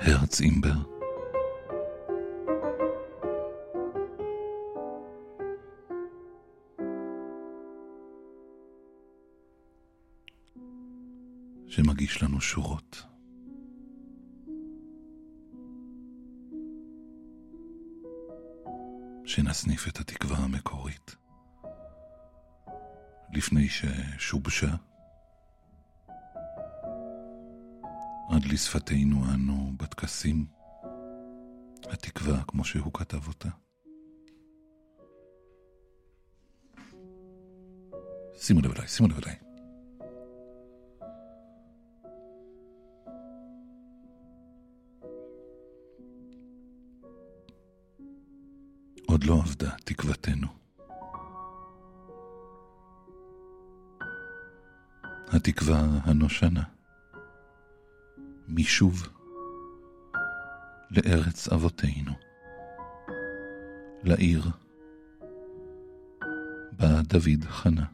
הרץ 0.02 0.42
אימבר. 0.42 0.93
שמגיש 11.68 12.24
לנו 12.24 12.42
שורות. 12.42 13.04
שנסניף 19.26 19.88
את 19.88 20.00
התקווה 20.00 20.38
המקורית 20.38 21.16
לפני 23.34 23.68
ששובשה 23.70 24.76
עד 28.30 28.46
לשפתנו 28.46 29.24
אנו 29.34 29.72
בטקסים, 29.78 30.46
התקווה 31.84 32.44
כמו 32.48 32.64
שהוא 32.64 32.94
כתב 32.94 33.28
אותה. 33.28 33.50
שימו 38.36 38.62
לב 38.62 38.72
אליי, 38.72 38.88
שימו 38.88 39.10
לב 39.10 39.18
אליי. 39.18 39.43
עוד 49.14 49.24
לא 49.24 49.42
אבדה 49.46 49.70
תקוותנו. 49.84 50.48
התקווה 55.28 55.80
הנושנה. 56.04 56.64
משוב 58.48 59.08
לארץ 60.92 61.48
אבותינו, 61.48 62.12
לעיר 64.04 64.44
בה 66.72 67.02
דוד 67.02 67.44
חנה. 67.48 67.86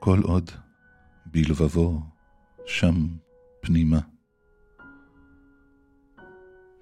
כל 0.00 0.20
עוד 0.22 0.50
בלבבו 1.26 2.00
שם 2.66 2.94
פנימה, 3.60 4.00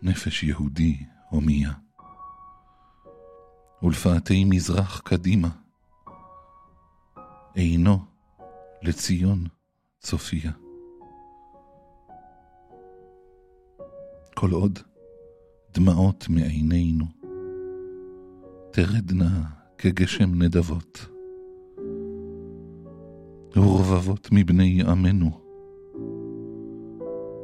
נפש 0.02 0.42
יהודי 0.42 0.96
הומיה, 1.30 1.72
ולפאתי 3.82 4.44
מזרח 4.44 5.00
קדימה, 5.00 5.48
עינו 7.54 7.98
לציון 8.82 9.44
צופיה. 10.00 10.52
כל 14.34 14.50
עוד 14.50 14.78
דמעות 15.74 16.26
מעינינו 16.28 17.04
תרדנה 18.70 19.42
כגשם 19.78 20.42
נדבות, 20.42 21.06
ורבבות 23.56 24.28
מבני 24.32 24.82
עמנו 24.82 25.30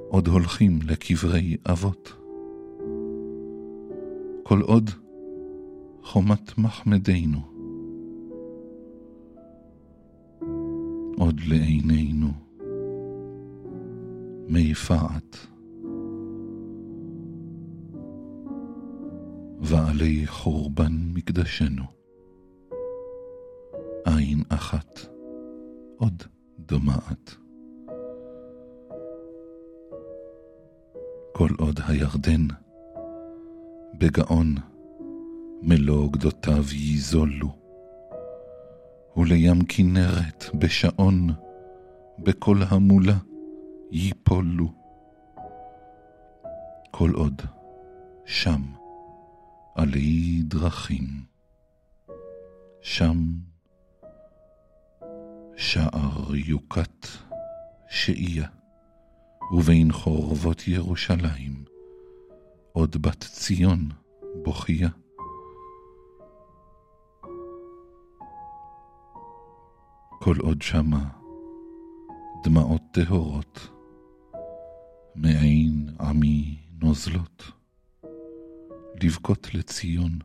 עוד 0.09 0.28
הולכים 0.28 0.78
לקברי 0.82 1.56
אבות. 1.72 2.17
כל 4.49 4.61
עוד 4.61 4.90
חומת 6.03 6.59
מחמדנו 6.59 7.38
עוד 11.18 11.40
לעינינו 11.49 12.28
מי 14.49 14.74
פעט 14.74 15.36
ועלי 19.61 20.26
חורבן 20.26 20.92
מקדשנו 21.14 21.84
עין 24.05 24.42
אחת 24.49 25.01
עוד 25.96 26.22
דומעת 26.59 27.34
כל 31.32 31.49
עוד 31.59 31.80
הירדן 31.88 32.46
בגאון 33.99 34.55
מלוא 35.62 36.12
גדותיו 36.12 36.64
ייזולו 36.72 37.57
ולים 39.16 39.64
כנרת 39.68 40.44
בשעון, 40.55 41.28
בכל 42.18 42.57
המולה 42.68 43.16
ייפולו. 43.90 44.72
כל 46.90 47.11
עוד 47.11 47.42
שם 48.26 48.62
עלי 49.74 50.42
דרכים, 50.42 51.07
שם 52.80 53.18
שער 55.57 56.34
יוקת 56.34 57.07
שאייה, 57.88 58.49
ובין 59.53 59.92
חורבות 59.92 60.68
ירושלים 60.68 61.64
עוד 62.78 62.96
בת 63.02 63.24
ציון 63.24 63.88
בוכייה. 64.42 64.88
כל 70.18 70.34
עוד 70.40 70.62
שמה 70.62 71.08
דמעות 72.44 72.82
טהורות 72.92 73.70
מעין 75.14 75.88
עמי 76.00 76.58
נוזלות, 76.82 77.52
לבכות 79.02 79.54
לציון 79.54 80.18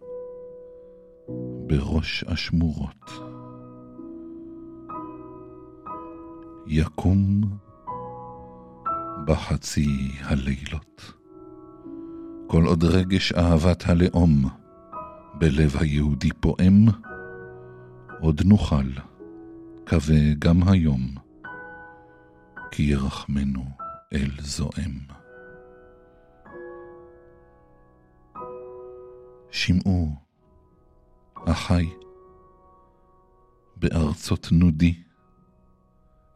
בראש 1.67 2.23
השמורות. 2.27 3.09
יקום 6.67 7.41
בחצי 9.25 10.11
הלילות, 10.19 11.22
כל 12.47 12.65
עוד 12.65 12.83
רגש 12.83 13.31
אהבת 13.31 13.83
הלאום 13.85 14.49
בלב 15.33 15.77
היהודי 15.79 16.29
פועם, 16.39 16.85
עוד 18.19 18.41
נוכל 18.45 18.91
קווה 19.87 20.33
גם 20.39 20.67
היום, 20.67 21.15
כי 22.71 22.83
ירחמנו 22.83 23.65
אל 24.13 24.29
זועם. 24.39 24.99
שמעו, 29.51 30.15
אחי, 31.35 31.89
בארצות 33.75 34.47
נודי, 34.51 35.03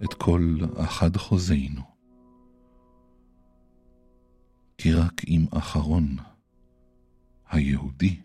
את 0.04 0.14
כל 0.14 0.58
אחד 0.78 1.18
חוזינו. 1.18 1.97
כי 4.78 4.94
רק 4.94 5.22
עם 5.28 5.46
אחרון 5.58 6.16
היהודי, 7.50 8.22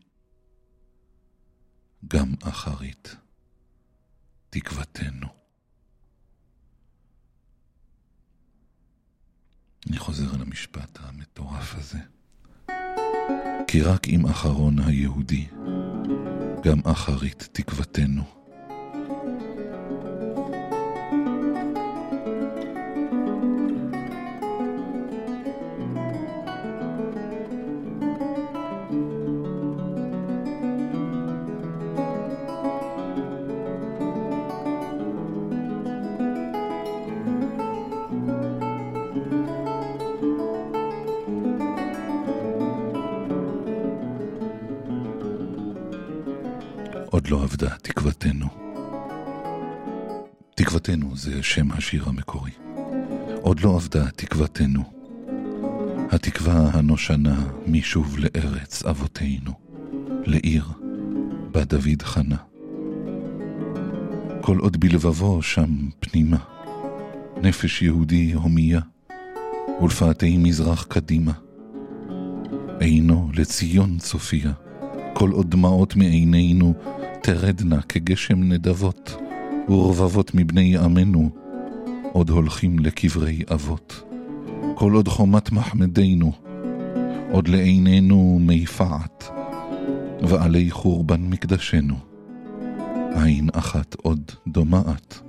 גם 2.08 2.34
אחרית 2.42 3.16
תקוותנו. 4.50 5.26
אני 9.88 9.98
חוזר 9.98 10.34
על 10.34 10.42
המשפט 10.42 10.98
המטורף 11.00 11.74
הזה. 11.74 11.98
כי 13.68 13.82
רק 13.82 14.06
עם 14.06 14.26
אחרון 14.26 14.78
היהודי, 14.78 15.46
גם 16.62 16.78
אחרית 16.84 17.48
תקוותנו. 17.52 18.41
השיר 51.82 52.08
המקורי. 52.08 52.50
עוד 53.40 53.60
לא 53.60 53.76
אבדה 53.76 54.10
תקוותנו. 54.10 54.82
התקווה 56.10 56.70
הנושנה 56.72 57.44
משוב 57.66 58.16
לארץ 58.18 58.84
אבותינו, 58.84 59.52
לעיר 60.24 60.64
בה 61.52 61.64
דוד 61.64 62.02
חנה. 62.02 62.36
כל 64.40 64.58
עוד 64.58 64.80
בלבבו 64.80 65.42
שם 65.42 65.88
פנימה, 66.00 66.36
נפש 67.42 67.82
יהודי 67.82 68.32
הומייה, 68.32 68.80
ולפאתי 69.82 70.36
מזרח 70.38 70.82
קדימה. 70.82 71.32
עינו 72.80 73.30
לציון 73.34 73.98
צופיה, 73.98 74.52
כל 75.14 75.30
עוד 75.30 75.50
דמעות 75.50 75.96
מעינינו 75.96 76.74
תרדנה 77.22 77.80
כגשם 77.82 78.42
נדבות, 78.42 79.16
ורבבות 79.68 80.34
מבני 80.34 80.78
עמנו 80.78 81.41
עוד 82.12 82.30
הולכים 82.30 82.78
לקברי 82.78 83.42
אבות. 83.54 84.02
כל 84.74 84.92
עוד 84.92 85.08
חומת 85.08 85.52
מחמדנו, 85.52 86.32
עוד 87.30 87.48
לעינינו 87.48 88.38
מיפעת, 88.40 89.28
ועלי 90.22 90.70
חורבן 90.70 91.20
מקדשנו, 91.20 91.94
עין 93.14 93.48
אחת 93.52 93.94
עוד 94.02 94.30
דומעת. 94.46 95.20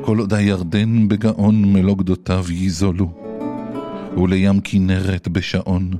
כל 0.00 0.18
עוד 0.18 0.34
הירדן 0.34 1.08
בגאון 1.08 1.72
מלוא 1.72 1.96
גדותיו 1.96 2.44
ייזולו, 2.48 3.12
ולים 4.16 4.60
כנרת 4.60 5.28
בשעון, 5.28 5.90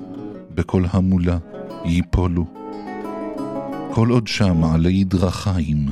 בכל 0.54 0.84
המולה 0.90 1.38
ייפולו. 1.84 2.46
כל 3.90 4.10
עוד 4.10 4.26
שם 4.26 4.64
עלי 4.64 5.04
דרכיים, 5.04 5.86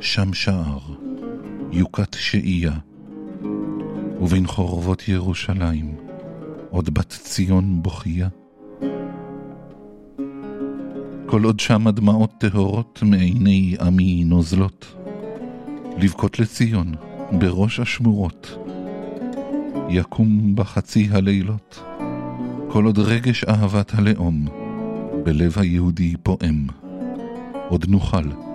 שם 0.00 0.34
שער, 0.34 0.78
יוקת 1.72 2.14
שאייה, 2.14 2.72
ובין 4.20 4.46
חורבות 4.46 5.08
ירושלים, 5.08 5.96
עוד 6.70 6.94
בת 6.94 7.08
ציון 7.08 7.82
בוכייה. 7.82 8.28
כל 11.26 11.44
עוד 11.44 11.60
שם 11.60 11.86
הדמעות 11.86 12.30
טהורות 12.38 13.02
מעיני 13.02 13.76
עמי 13.80 14.24
נוזלות, 14.24 14.94
לבכות 15.98 16.38
לציון 16.38 16.94
בראש 17.32 17.80
השמורות, 17.80 18.58
יקום 19.88 20.56
בחצי 20.56 21.08
הלילות, 21.10 21.82
כל 22.68 22.84
עוד 22.84 22.98
רגש 22.98 23.44
אהבת 23.44 23.94
הלאום 23.94 24.48
בלב 25.24 25.58
היהודי 25.58 26.14
פועם, 26.22 26.66
עוד 27.68 27.84
נוכל, 27.88 28.49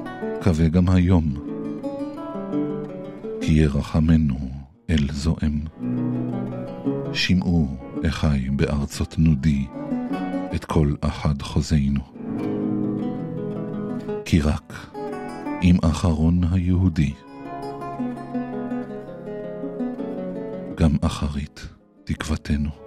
קווה 0.46 0.68
גם 0.68 0.90
היום, 0.90 1.34
כי 3.42 3.52
ירחמנו 3.52 4.38
אל 4.90 5.08
זועם. 5.12 5.60
שמעו, 7.14 7.68
אחי 8.10 8.50
בארצות 8.50 9.16
נודי, 9.18 9.66
את 10.56 10.66
כל 10.66 10.94
אחד 11.02 11.42
חוזינו. 11.42 12.02
כי 14.26 14.42
רק 14.42 14.74
עם 15.62 15.78
אחרון 15.84 16.42
היהודי, 16.52 17.14
גם 20.76 20.92
אחרית 21.02 21.68
תקוותנו. 22.04 22.85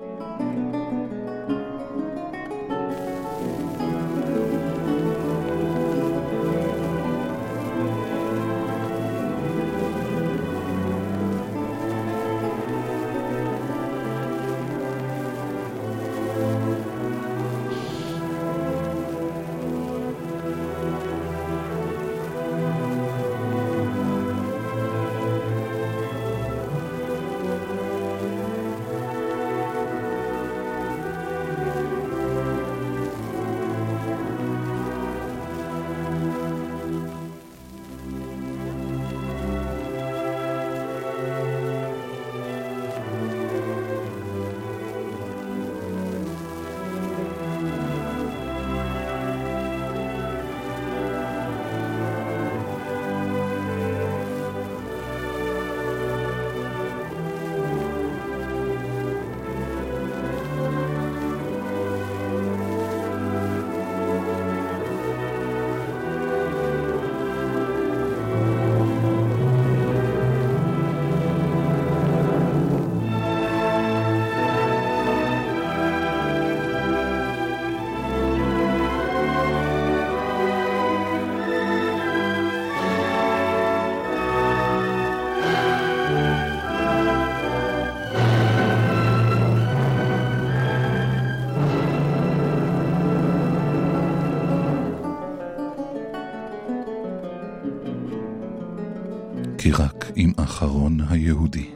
רק 100.47 100.47
עם 100.47 100.47
אחרון 100.47 100.97
היהודי, 101.09 101.69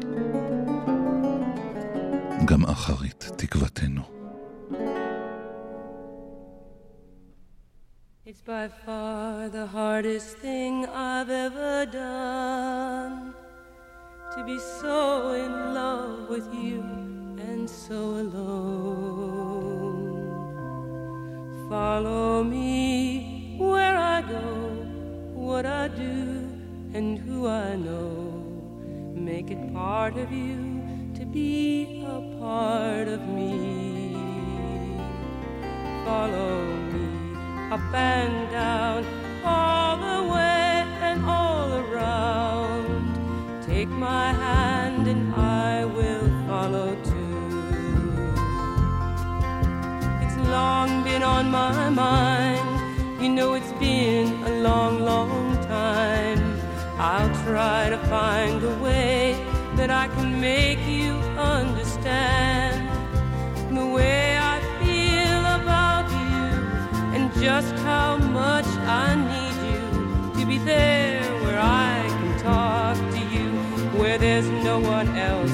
גם 2.45 2.65
אחרית 2.65 3.31
תקוותנו. 3.37 4.01
It's 8.25 8.41
by 8.41 8.67
far 8.85 9.49
the 9.49 9.67
hardest 9.77 10.37
thing 10.43 10.85
I've 10.85 11.29
ever 11.29 11.85
done 11.85 13.33
to 14.33 14.39
be 14.49 14.57
so 14.81 14.99
in 15.45 15.53
love 15.79 16.19
with 16.33 16.47
you 16.63 16.83
and 17.49 17.63
so 17.85 17.99
alone. 18.23 19.57
Far 21.69 21.87
Follow 21.97 22.43
me 22.43 23.57
where 23.57 23.97
I 24.15 24.21
go, 24.21 24.47
what 25.47 25.65
I 25.65 25.87
do, 26.05 26.17
and 26.97 27.17
who 27.17 27.47
I 27.47 27.75
know. 27.75 28.20
Make 29.14 29.50
it 29.50 29.72
part 29.72 30.16
of 30.16 30.32
you 30.32 30.82
to 31.14 31.24
be 31.26 32.04
a 32.06 32.38
part 32.38 33.08
of 33.08 33.20
me. 33.28 34.16
Follow 36.04 36.64
me 36.92 37.72
up 37.72 37.94
and 37.94 38.50
down, 38.50 39.04
all 39.44 39.96
the 39.96 40.32
way 40.32 40.84
and 41.00 41.24
all 41.24 41.72
around. 41.74 43.62
Take 43.66 43.88
my 43.88 44.32
hand 44.32 45.06
and 45.06 45.34
I 45.34 45.84
will 45.84 46.28
follow 46.46 46.94
too. 47.04 48.32
It's 50.24 50.36
long 50.48 51.04
been 51.04 51.22
on 51.22 51.50
my 51.50 51.90
mind. 51.90 53.22
You 53.22 53.28
know 53.28 53.54
it's 53.54 53.72
been 53.72 54.42
a 54.44 54.60
long, 54.62 55.00
long. 55.00 55.51
I'll 57.04 57.34
try 57.42 57.90
to 57.90 57.98
find 58.06 58.62
a 58.62 58.74
way 58.76 59.34
that 59.74 59.90
I 59.90 60.06
can 60.06 60.40
make 60.40 60.78
you 60.86 61.14
understand 61.36 62.78
the 63.76 63.84
way 63.84 64.38
I 64.38 64.60
feel 64.78 65.42
about 65.60 66.06
you 66.12 66.46
and 67.16 67.32
just 67.42 67.74
how 67.82 68.18
much 68.18 68.68
I 68.86 69.16
need 69.16 69.56
you 69.68 70.40
to 70.40 70.46
be 70.46 70.58
there 70.58 71.20
where 71.42 71.58
I 71.58 72.06
can 72.06 72.38
talk 72.38 72.96
to 72.96 73.20
you 73.34 73.50
where 73.98 74.16
there's 74.16 74.48
no 74.48 74.78
one 74.78 75.08
else 75.16 75.51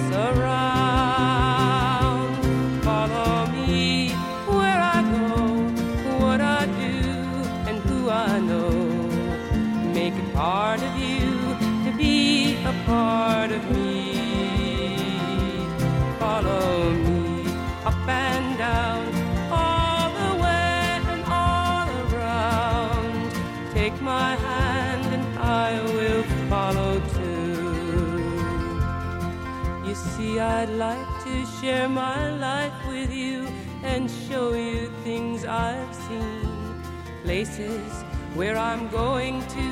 I'd 30.59 30.71
like 30.71 31.23
to 31.23 31.47
share 31.61 31.89
my 31.89 32.35
life 32.37 32.75
with 32.89 33.13
you 33.13 33.47
and 33.85 34.11
show 34.11 34.55
you 34.55 34.91
things 35.05 35.45
I've 35.45 35.95
seen, 35.95 36.83
places 37.23 37.93
where 38.35 38.57
I'm 38.57 38.89
going 38.89 39.41
to, 39.57 39.69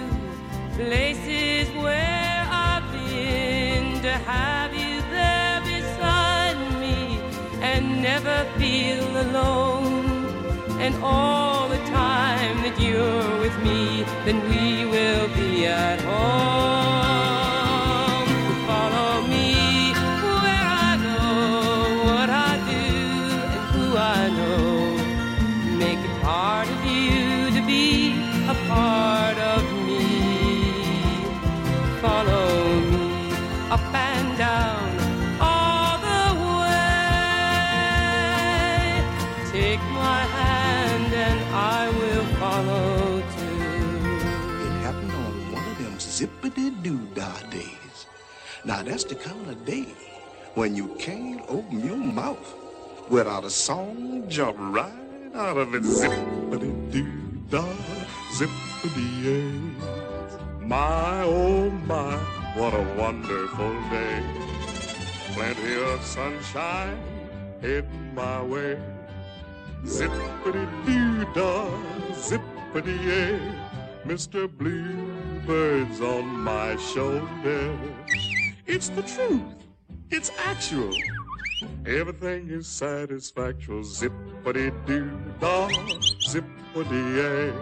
places 0.76 1.66
where 1.82 2.46
I've 2.48 2.86
been 2.92 4.00
to 4.02 4.12
have 4.30 4.72
you 4.74 5.00
there 5.10 5.60
beside 5.62 6.56
me 6.78 7.18
and 7.62 8.00
never 8.00 8.44
feel 8.56 9.08
alone. 9.26 10.04
And 10.78 10.94
all 11.02 11.68
the 11.68 11.82
time 11.86 12.58
that 12.62 12.80
you're 12.80 13.40
with 13.40 13.58
me, 13.64 14.04
then 14.24 14.38
we 14.48 14.84
will 14.88 15.26
be 15.34 15.66
at 15.66 16.00
home. 16.02 16.85
That's 48.86 49.04
the 49.04 49.16
kind 49.16 49.50
of 49.50 49.64
day 49.66 49.86
when 50.54 50.76
you 50.76 50.94
can't 50.98 51.42
open 51.48 51.84
your 51.84 51.96
mouth 51.96 52.54
without 53.10 53.44
a 53.44 53.50
song 53.50 54.24
jump 54.28 54.56
right 54.58 54.92
out 55.34 55.56
of 55.56 55.74
it. 55.74 55.82
Zippity 55.82 56.70
doo 56.92 57.42
dah, 57.50 57.74
zippity 58.30 59.08
yay. 59.24 59.50
My 60.60 61.22
oh 61.24 61.70
my, 61.70 62.16
what 62.54 62.74
a 62.74 62.82
wonderful 62.96 63.74
day. 63.90 64.22
Plenty 65.34 65.74
of 65.82 66.02
sunshine 66.04 66.98
heading 67.60 68.14
my 68.14 68.40
way. 68.40 68.78
Zippity 69.84 70.64
doo 70.86 71.24
dah, 71.34 71.68
zippity 72.12 72.96
yay. 73.04 73.40
Mr. 74.06 74.46
Bluebird's 74.46 76.00
on 76.00 76.24
my 76.24 76.76
shoulder. 76.76 77.76
It's 78.66 78.88
the 78.88 79.02
truth. 79.02 79.42
It's 80.10 80.32
actual. 80.44 80.90
Everything 81.86 82.50
is 82.50 82.66
satisfactual. 82.66 83.82
Zippity 83.82 84.74
doo 84.86 85.10
dah, 85.40 85.68
zippity 86.26 87.02
yay. 87.14 87.52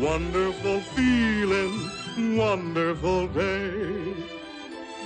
Wonderful 0.00 0.80
feeling, 0.96 1.90
wonderful 2.38 3.28
day. 3.28 4.14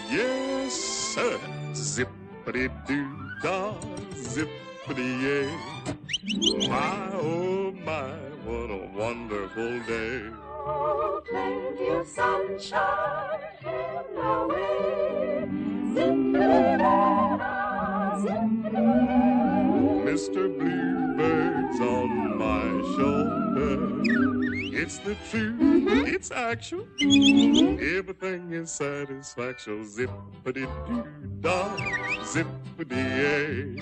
Yes, 0.09 0.73
sir. 0.73 1.37
Zippity 1.75 2.71
doo 2.87 3.11
dah, 3.43 3.75
zippity 4.15 5.11
yay. 5.27 5.51
My 6.69 7.11
oh 7.15 7.73
my, 7.85 8.15
what 8.47 8.71
a 8.71 8.89
wonderful 8.95 9.81
day. 9.83 10.31
Plenty 11.29 11.89
of 11.89 12.07
sunshine 12.07 13.41
in 13.65 14.15
the 14.15 14.53
Mr. 20.13 20.43
Bluebird's 20.59 21.81
on 21.81 22.39
my 22.39 22.69
shoulder. 22.95 24.03
It's 24.75 24.99
the 24.99 25.17
truth, 25.31 25.59
mm-hmm. 25.59 26.07
it's 26.07 26.31
actual. 26.31 26.87
Mm-hmm. 27.01 27.99
Everything 27.99 28.53
is 28.53 28.71
satisfaction. 28.71 29.85
Zippity 29.85 30.67
doo 30.87 31.05
dah, 31.41 31.77
zippity 32.23 33.03
yay. 33.23 33.77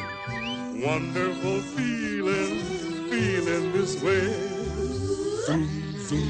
Wonderful 0.87 1.61
feeling, 1.74 2.59
feeling 3.11 3.72
this 3.72 4.01
way. 4.03 5.89
Mr. 6.11 6.26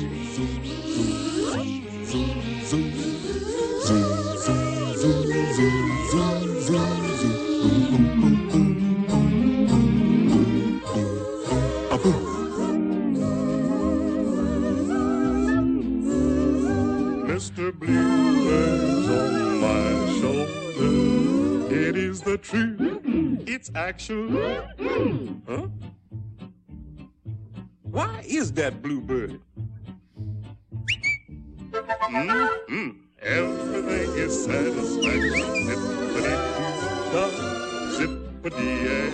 Blue 17.73 18.51
is 18.51 19.09
on 19.09 19.61
my 19.61 19.93
shoulder. 20.21 21.75
It 21.75 21.97
is 21.97 22.21
the 22.21 22.37
truth. 22.37 23.01
It's 23.49 23.71
actually. 23.75 24.61
Huh? 25.49 25.69
Why 27.85 28.23
is 28.27 28.53
that 28.53 28.83
bluebird? 28.83 29.41
Mm-hmm. 31.81 32.91
Everything 33.23 34.13
is 34.19 34.45
satisfaction. 34.45 35.49
Zippity 35.65 36.37
doo 37.13 37.25
zippity 37.97 38.69
yay. 38.85 39.11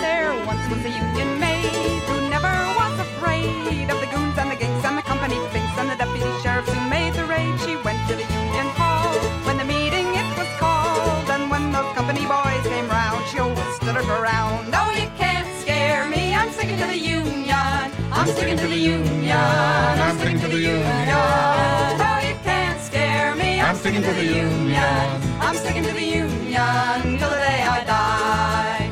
There 0.00 0.34
once 0.44 0.68
was 0.68 0.84
a 0.84 0.90
union 0.90 1.40
maid 1.40 2.02
who 2.04 2.28
never 2.28 2.52
was 2.76 3.00
afraid 3.00 3.88
of 3.88 3.98
the 4.00 4.08
goons 4.12 4.36
and 4.36 4.50
the 4.50 4.56
gangs 4.56 4.84
and 4.84 4.98
the 4.98 5.02
company 5.02 5.36
things 5.52 5.70
and 5.78 5.88
the 5.90 5.96
deputy 5.96 6.30
sheriffs 6.42 6.70
who 6.70 6.80
made 6.90 7.14
the 7.14 7.24
raid. 7.24 7.59
Sticking 23.90 24.08
to 24.08 24.14
the 24.14 24.24
union. 24.24 25.06
I'm 25.42 25.56
sticking 25.56 25.82
to 25.82 25.92
the 25.92 26.04
union 26.04 27.18
till 27.18 27.30
the 27.34 27.42
day 27.42 27.62
I 27.66 27.82
die. 27.82 28.86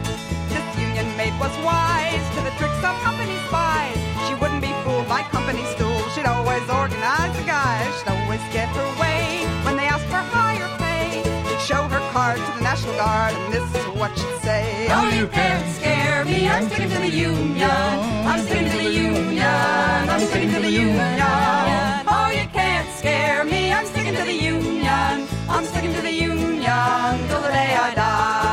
This 0.50 0.66
union 0.74 1.06
maid 1.16 1.34
was 1.38 1.54
wise 1.62 2.26
to 2.34 2.40
the 2.42 2.50
tricks 2.58 2.74
saw 2.82 2.98
company 3.06 3.38
spies. 3.46 3.94
She 4.26 4.34
wouldn't 4.34 4.60
be 4.60 4.74
fooled 4.82 5.06
by 5.06 5.22
company 5.30 5.62
stools. 5.74 6.02
She'd 6.14 6.26
always 6.26 6.66
organize 6.68 7.30
the 7.38 7.46
guys. 7.46 7.86
She'd 7.98 8.10
always 8.10 8.42
get 8.50 8.66
her 8.74 8.90
way 8.98 9.46
when 9.62 9.76
they 9.76 9.86
asked 9.86 10.10
for 10.10 10.18
higher 10.34 10.66
pay. 10.82 11.22
She'd 11.46 11.62
show 11.62 11.82
her 11.94 12.02
card 12.10 12.38
to 12.38 12.50
the 12.58 12.64
National 12.66 12.94
Guard, 12.98 13.34
and 13.38 13.54
this 13.54 13.68
is 13.78 13.86
what 13.94 14.10
she'd 14.18 14.40
say. 14.42 14.88
Oh, 14.90 15.06
oh 15.06 15.08
you 15.14 15.28
can't 15.28 15.66
scare 15.78 16.24
me. 16.24 16.48
I'm 16.48 16.66
sticking 16.66 16.90
to 16.90 16.98
the 16.98 17.14
Union. 17.30 17.70
I'm 18.26 18.40
sticking 18.42 18.70
to 18.72 18.78
the 18.82 18.90
Union. 18.90 19.46
I'm 20.12 20.22
sticking 20.26 20.50
to 20.54 20.60
the 20.60 20.72
Union. 20.72 21.22
Oh, 22.10 22.30
you 22.34 22.46
can't 22.50 22.88
scare 22.98 23.44
me. 23.44 23.72
I'm 23.72 23.86
sticking 23.86 24.16
to 24.16 24.24
the 24.24 24.34
Union. 24.34 24.87
I'm 25.58 25.64
sticking 25.64 25.92
to 25.92 26.00
the 26.00 26.12
Union 26.12 27.18
till 27.26 27.40
the 27.42 27.48
day 27.48 27.74
I 27.74 27.92
die. 27.92 28.47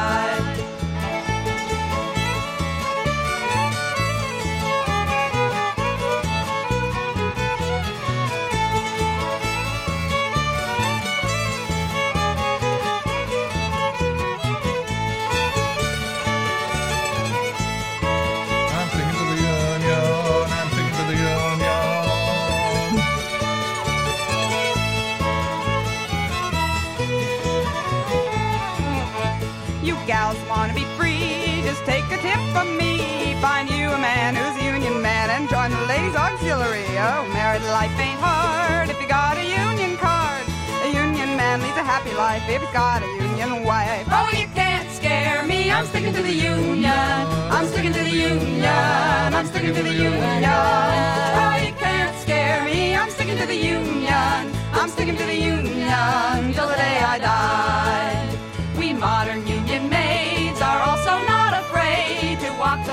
Life 42.35 42.49
if 42.49 42.61
he's 42.61 42.71
got 42.71 43.01
a 43.01 43.07
union 43.07 43.63
wife. 43.63 44.07
Oh, 44.11 44.29
you 44.39 44.47
can't 44.53 44.89
scare 44.91 45.43
me, 45.45 45.71
I'm 45.71 45.85
sticking 45.85 46.13
to 46.13 46.21
the 46.21 46.33
union. 46.33 46.87
I'm 47.55 47.67
sticking 47.67 47.93
to 47.93 48.03
the 48.03 48.15
union. 48.31 49.33
I'm 49.37 49.47
sticking 49.47 49.73
to 49.73 49.83
the 49.83 49.93
union. 49.93 50.43
Oh, 51.41 51.55
you 51.65 51.73
can't 51.85 52.15
scare 52.23 52.63
me, 52.65 52.95
I'm 52.95 53.09
sticking 53.09 53.37
to 53.37 53.45
the 53.45 53.55
union. 53.55 54.41
I'm 54.79 54.89
sticking 54.89 55.17
to 55.17 55.25
the 55.25 55.39
union 55.55 56.53
till 56.55 56.67
the 56.67 56.79
day 56.85 56.97
I 57.13 57.17
die. 57.19 58.37
We 58.79 58.93
modern 58.93 59.47
union 59.47 59.64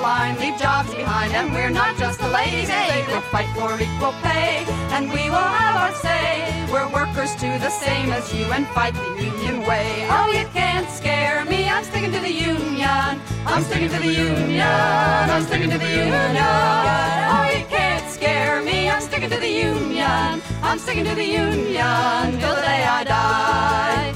line, 0.03 0.39
leave 0.41 0.59
jobs 0.59 0.93
behind, 0.95 1.33
and 1.33 1.53
we're 1.55 1.71
not 1.71 1.97
just 1.97 2.19
the 2.19 2.29
lazy. 2.29 2.73
We'll 3.09 3.21
fight 3.31 3.49
for 3.55 3.73
equal 3.81 4.13
pay, 4.21 4.65
and 4.91 5.09
we 5.09 5.31
will 5.31 5.51
have 5.61 5.77
our 5.77 5.95
say. 5.95 6.67
We're 6.73 6.91
workers 6.93 7.35
too, 7.37 7.55
the 7.61 7.71
same 7.71 8.11
as 8.11 8.35
you, 8.35 8.45
and 8.53 8.67
fight 8.69 8.95
the 8.95 9.23
union 9.23 9.61
way. 9.67 10.07
Oh, 10.11 10.31
you 10.33 10.47
can't 10.49 10.89
scare 10.91 11.45
me, 11.45 11.69
I'm 11.69 11.85
sticking 11.85 12.13
to 12.13 12.19
the 12.19 12.33
union. 12.33 13.21
I'm 13.47 13.63
sticking 13.63 13.91
to 13.91 13.99
the 13.99 14.13
union. 14.13 14.61
I'm 14.61 15.45
sticking 15.45 15.71
to 15.71 15.79
the 15.79 15.89
union. 15.89 16.37
Oh, 17.35 17.47
you 17.57 17.65
can't 17.67 18.07
scare 18.11 18.61
me, 18.63 18.91
I'm 18.91 19.01
sticking 19.01 19.31
to 19.31 19.39
the 19.39 19.49
union. 19.49 20.43
I'm 20.63 20.79
sticking 20.79 21.05
to 21.05 21.15
the 21.15 21.25
union 21.25 22.41
till 22.41 22.55
the 22.55 22.63
day 22.63 22.85
I 22.85 23.05
die. 23.05 24.12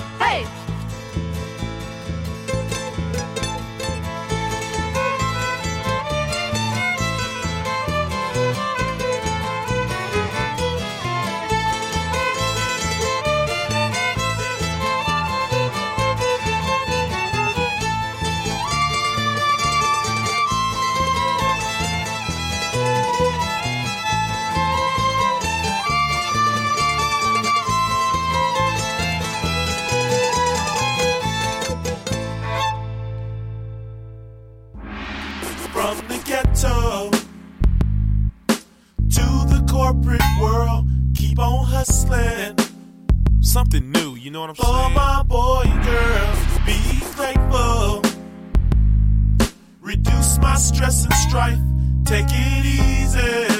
Something 43.56 43.90
new, 43.90 44.16
you 44.16 44.30
know 44.30 44.42
what 44.42 44.50
I'm 44.50 44.56
For 44.56 44.66
saying? 44.66 44.92
my 44.92 45.22
boy 45.22 45.62
and 45.64 45.82
girl, 45.82 46.36
be 46.66 47.00
grateful. 47.14 48.02
Reduce 49.80 50.38
my 50.40 50.56
stress 50.56 51.04
and 51.04 51.14
strife, 51.14 51.58
take 52.04 52.26
it 52.28 52.66
easy. 52.66 53.56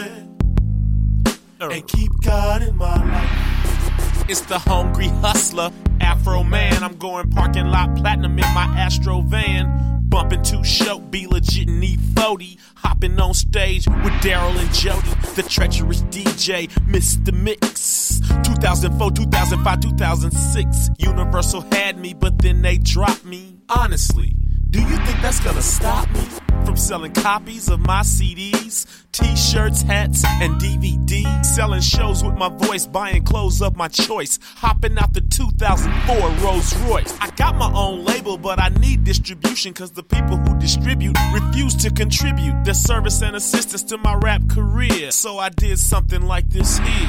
And 1.63 1.89
keep 1.89 2.13
God 2.21 2.61
in 2.61 2.77
my 2.77 3.03
life. 3.07 4.29
It's 4.29 4.43
the 4.43 4.59
hungry 4.59 5.09
hustler, 5.09 5.71
Afro 6.03 6.43
man. 6.45 6.83
I'm 6.83 6.99
going 6.99 7.31
parking 7.31 7.69
lot 7.69 7.97
platinum 7.97 8.33
in 8.33 8.55
my 8.55 8.67
Astro 8.77 9.23
van. 9.23 10.03
Bumping 10.11 10.43
too 10.43 10.63
short, 10.63 11.11
be 11.11 11.27
legit 11.27 11.69
and 11.69 11.81
need 11.81 12.01
40. 12.15 12.59
Hopping 12.75 13.19
on 13.19 13.33
stage 13.33 13.87
with 13.87 14.13
Daryl 14.21 14.59
and 14.59 14.75
Jody, 14.75 15.09
the 15.37 15.43
treacherous 15.43 16.03
DJ, 16.03 16.69
Mr. 16.87 17.33
Mix. 17.33 17.96
2004, 18.45 19.11
2005, 19.13 19.81
2006. 19.81 20.91
Universal 20.99 21.61
had 21.73 21.99
me, 21.99 22.15
but 22.15 22.39
then 22.39 22.63
they 22.63 22.79
dropped 22.79 23.25
me. 23.25 23.59
Honestly, 23.69 24.35
do 24.77 24.83
you 24.83 24.97
think 25.07 25.23
that's 25.23 25.41
gonna 25.41 25.63
stop 25.63 26.07
me 26.11 26.21
from 26.67 26.77
selling 26.77 27.13
copies 27.15 27.71
of 27.71 27.81
my 27.81 28.03
CDs, 28.03 28.85
t-shirts, 29.11 29.81
hats, 29.81 30.23
and 30.43 30.61
DVDs? 30.61 31.47
Selling 31.47 31.81
shows 31.81 32.23
with 32.23 32.35
my 32.35 32.51
voice, 32.51 32.87
buying 32.87 33.25
clothes 33.25 33.63
of 33.63 33.75
my 33.75 33.89
choice, 33.89 34.39
hopping 34.57 34.99
out 34.99 35.15
the 35.15 35.23
2004 35.23 36.45
Rolls 36.45 36.77
Royce. 36.81 37.17
I 37.23 37.31
got 37.37 37.57
my 37.57 37.73
own 37.73 38.05
label, 38.05 38.37
but 38.37 38.61
I 38.61 38.69
need 38.69 39.05
distribution 39.05 39.73
cause 39.73 39.93
the 39.93 40.03
people 40.03 40.37
who 40.37 40.59
distribute 40.59 41.17
refuse 41.33 41.75
to 41.77 41.91
contribute 41.91 42.63
their 42.65 42.75
service 42.75 43.23
and 43.23 43.35
assistance 43.35 43.83
to 43.85 43.97
my 43.97 44.15
rap 44.17 44.43
career. 44.47 45.11
So 45.11 45.39
I 45.39 45.49
did 45.49 45.79
something 45.79 46.21
like 46.21 46.51
this 46.51 46.77
here. 46.77 47.09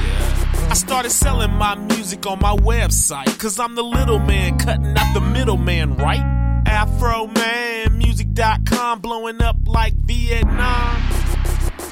I 0.70 0.74
started 0.74 1.10
selling 1.10 1.52
my 1.52 1.76
music 1.76 2.26
on 2.28 2.40
my 2.40 2.56
website 2.56 3.38
cause 3.38 3.60
I'm 3.60 3.76
the 3.76 3.84
little 3.84 4.20
man 4.20 4.58
cutting 4.58 4.98
out 4.98 5.14
the 5.14 5.22
middleman, 5.22 5.98
right? 5.98 6.37
AfroManMusic.com 6.68 9.00
blowing 9.00 9.42
up 9.42 9.56
like 9.66 9.94
Vietnam. 9.94 11.02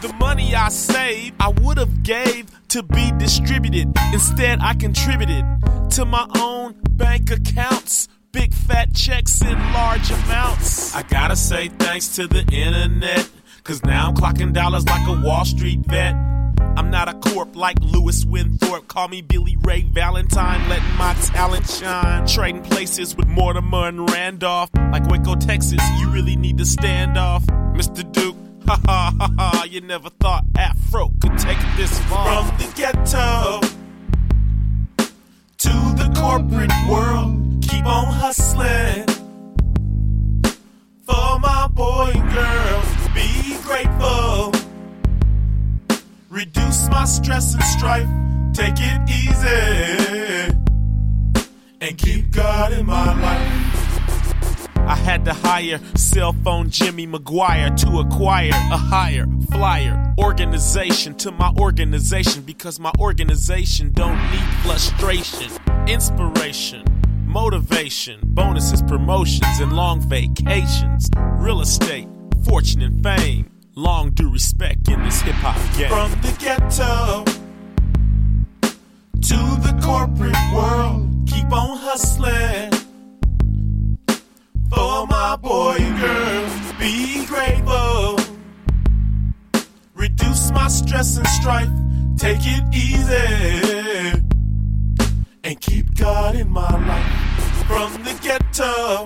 The 0.01 0.13
money 0.19 0.53
I 0.53 0.67
saved, 0.69 1.35
I 1.39 1.47
would 1.49 1.77
have 1.77 2.03
gave 2.03 2.47
to 2.69 2.83
be 2.83 3.11
distributed. 3.17 3.93
Instead, 4.13 4.59
I 4.61 4.73
contributed 4.75 5.45
to 5.91 6.05
my 6.05 6.27
own 6.37 6.75
bank 6.91 7.31
accounts. 7.31 8.07
Big 8.31 8.53
fat 8.53 8.93
checks 8.93 9.41
in 9.41 9.57
large 9.73 10.11
amounts. 10.11 10.93
I 10.93 11.03
gotta 11.03 11.37
say 11.37 11.69
thanks 11.69 12.15
to 12.17 12.27
the 12.27 12.41
internet, 12.41 13.29
cause 13.63 13.81
now 13.85 14.09
I'm 14.09 14.15
clocking 14.15 14.51
dollars 14.53 14.85
like 14.85 15.07
a 15.07 15.13
Wall 15.25 15.45
Street 15.45 15.79
vet. 15.85 16.13
I'm 16.59 16.89
not 16.91 17.07
a 17.07 17.13
corp 17.13 17.55
like 17.55 17.77
Lewis 17.81 18.25
Winthorpe. 18.25 18.87
Call 18.87 19.07
me 19.07 19.21
Billy 19.21 19.57
Ray 19.61 19.83
Valentine, 19.83 20.67
letting 20.69 20.95
my 20.97 21.13
talent 21.15 21.69
shine. 21.69 22.25
Trading 22.27 22.61
places 22.63 23.15
with 23.15 23.27
Mortimer 23.27 23.87
and 23.87 24.09
Randolph. 24.09 24.69
Like 24.75 25.07
Waco, 25.07 25.35
Texas, 25.35 25.81
you 25.99 26.09
really 26.11 26.35
need 26.35 26.57
to 26.57 26.65
stand 26.65 27.17
off. 27.17 27.45
Mr. 27.45 28.09
Duke, 28.11 28.35
ha 28.67 28.79
ha 28.85 29.13
ha 29.17 29.29
ha, 29.37 29.63
you 29.69 29.81
never 29.81 30.09
thought 30.09 30.45
Afro 30.57 31.11
could 31.21 31.37
take 31.37 31.57
this 31.77 31.99
far. 32.05 32.43
From 32.43 32.57
the 32.57 32.73
ghetto 32.75 33.61
to 35.57 35.69
the 35.95 36.13
corporate 36.19 36.71
world, 36.89 37.61
keep 37.61 37.85
on 37.85 38.05
hustling. 38.13 39.05
For 41.05 41.39
my 41.39 41.67
boy 41.73 42.11
and 42.15 42.33
girl, 42.33 42.83
be 43.13 43.57
grateful. 43.63 44.64
Reduce 46.35 46.89
my 46.89 47.05
stress 47.05 47.53
and 47.53 47.63
strife, 47.63 48.09
take 48.51 48.75
it 48.77 49.09
easy. 49.09 50.53
And 51.79 51.97
keep 51.97 52.29
God 52.31 52.73
in 52.73 52.85
my 52.85 53.17
life. 53.21 54.67
I 54.75 54.97
had 54.97 55.23
to 55.25 55.33
hire 55.33 55.79
cell 55.95 56.33
phone 56.43 56.69
Jimmy 56.71 57.07
McGuire 57.07 57.73
to 57.77 57.99
acquire 57.99 58.49
a 58.49 58.77
higher 58.77 59.25
flyer 59.49 60.13
organization 60.19 61.15
to 61.19 61.31
my 61.31 61.53
organization 61.57 62.43
because 62.43 62.81
my 62.81 62.91
organization 62.99 63.93
don't 63.93 64.19
need 64.29 64.43
frustration, 64.63 65.49
inspiration, 65.87 66.83
motivation, 67.25 68.19
bonuses, 68.25 68.81
promotions, 68.81 69.61
and 69.61 69.71
long 69.71 70.01
vacations, 70.01 71.09
real 71.15 71.61
estate, 71.61 72.09
fortune, 72.43 72.81
and 72.81 73.01
fame. 73.01 73.54
Long 73.77 74.11
due 74.11 74.29
respect 74.29 74.87
in 74.87 75.03
this 75.03 75.19
hip 75.19 75.35
hop 75.35 75.57
game. 75.77 75.89
From 75.89 76.09
the 76.21 76.33
ghetto 76.39 77.25
to 79.21 79.37
the 79.61 79.77
corporate 79.83 80.33
world, 80.53 81.09
keep 81.27 81.51
on 81.51 81.77
hustling. 81.79 82.71
For 84.69 85.05
my 85.07 85.35
boy 85.35 85.75
and 85.77 85.99
girl, 85.99 86.79
be 86.79 87.25
grateful. 87.25 88.17
Reduce 89.93 90.51
my 90.51 90.69
stress 90.69 91.17
and 91.17 91.27
strife, 91.27 91.67
take 92.17 92.39
it 92.43 92.63
easy. 92.73 94.21
And 95.43 95.59
keep 95.59 95.93
God 95.95 96.37
in 96.37 96.49
my 96.49 96.71
life. 96.87 97.67
From 97.67 97.91
the 98.05 98.17
ghetto 98.23 99.05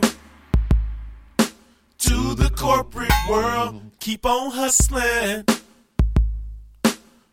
to 1.98 2.36
the 2.36 2.52
corporate 2.56 3.12
world, 3.28 3.89
keep 4.00 4.26
on 4.26 4.52
hustling. 4.52 5.46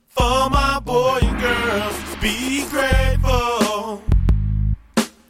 For 0.09 0.51
my 0.51 0.81
boy 0.85 1.19
and 1.23 1.41
girls. 1.41 2.17
be 2.21 2.67
grateful. 2.69 4.03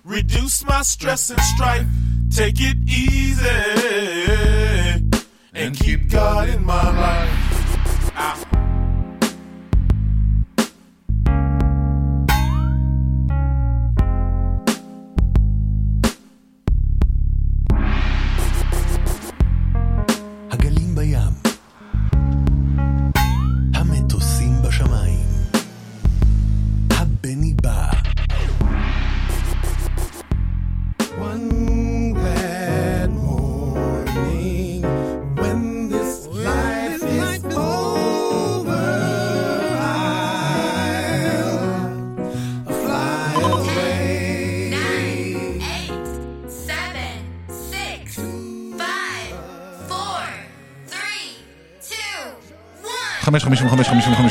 Reduce 0.04 0.64
my 0.64 0.82
stress 0.82 1.30
and 1.30 1.40
strife, 1.40 1.86
take 2.30 2.60
it 2.60 2.76
easy. 2.88 3.46
And 5.52 5.76
keep 5.76 6.10
God 6.10 6.48
in 6.48 6.64
my 6.64 6.90
life. 6.90 7.35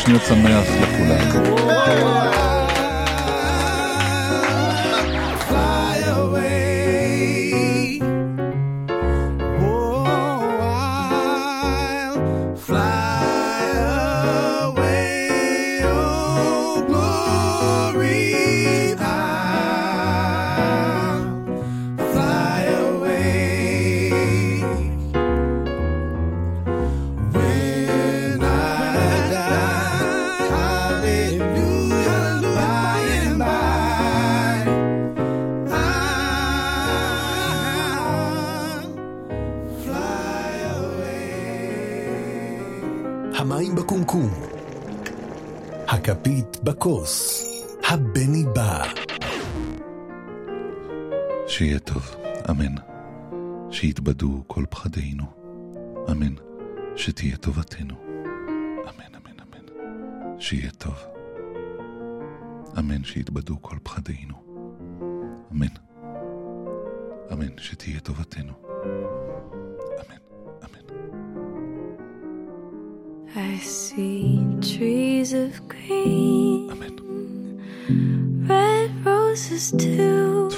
начнется 0.08 0.36
на 0.36 0.85
המים 43.66 43.76
בקומקום, 43.76 44.30
הכפית 45.88 46.64
בכוס, 46.64 47.46
הבני 47.90 48.44
בא. 48.56 48.84
שיהיה 51.48 51.80
טוב, 51.80 52.16
אמן. 52.50 52.76
שיתבדו 53.72 54.44
כל 54.48 54.64
פחדינו, 54.70 55.24
אמן. 56.12 56.34
שתהיה 56.96 57.38
טובתנו, 57.38 57.96
אמן, 58.84 59.16
אמן, 59.16 59.40
אמן. 59.40 59.66
שיהיה 60.40 60.72
טוב, 60.72 60.96
אמן. 62.80 63.04
שיתבדו 63.04 63.62
כל 63.62 63.78
פחדינו, 63.84 64.36
אמן. 65.52 65.76
אמן. 67.34 67.58
שתהיה 67.58 68.00
טובתנו. 68.00 68.54
see 73.96 74.40
trees 74.62 75.32
of 75.32 75.68
green. 75.70 76.70
Amen. 76.70 78.46
Red 78.48 79.06
roses 79.06 79.72
too. 79.72 80.50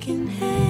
Shaking 0.00 0.26
hands, 0.28 0.69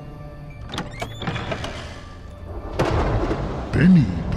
Benny. 3.73 4.30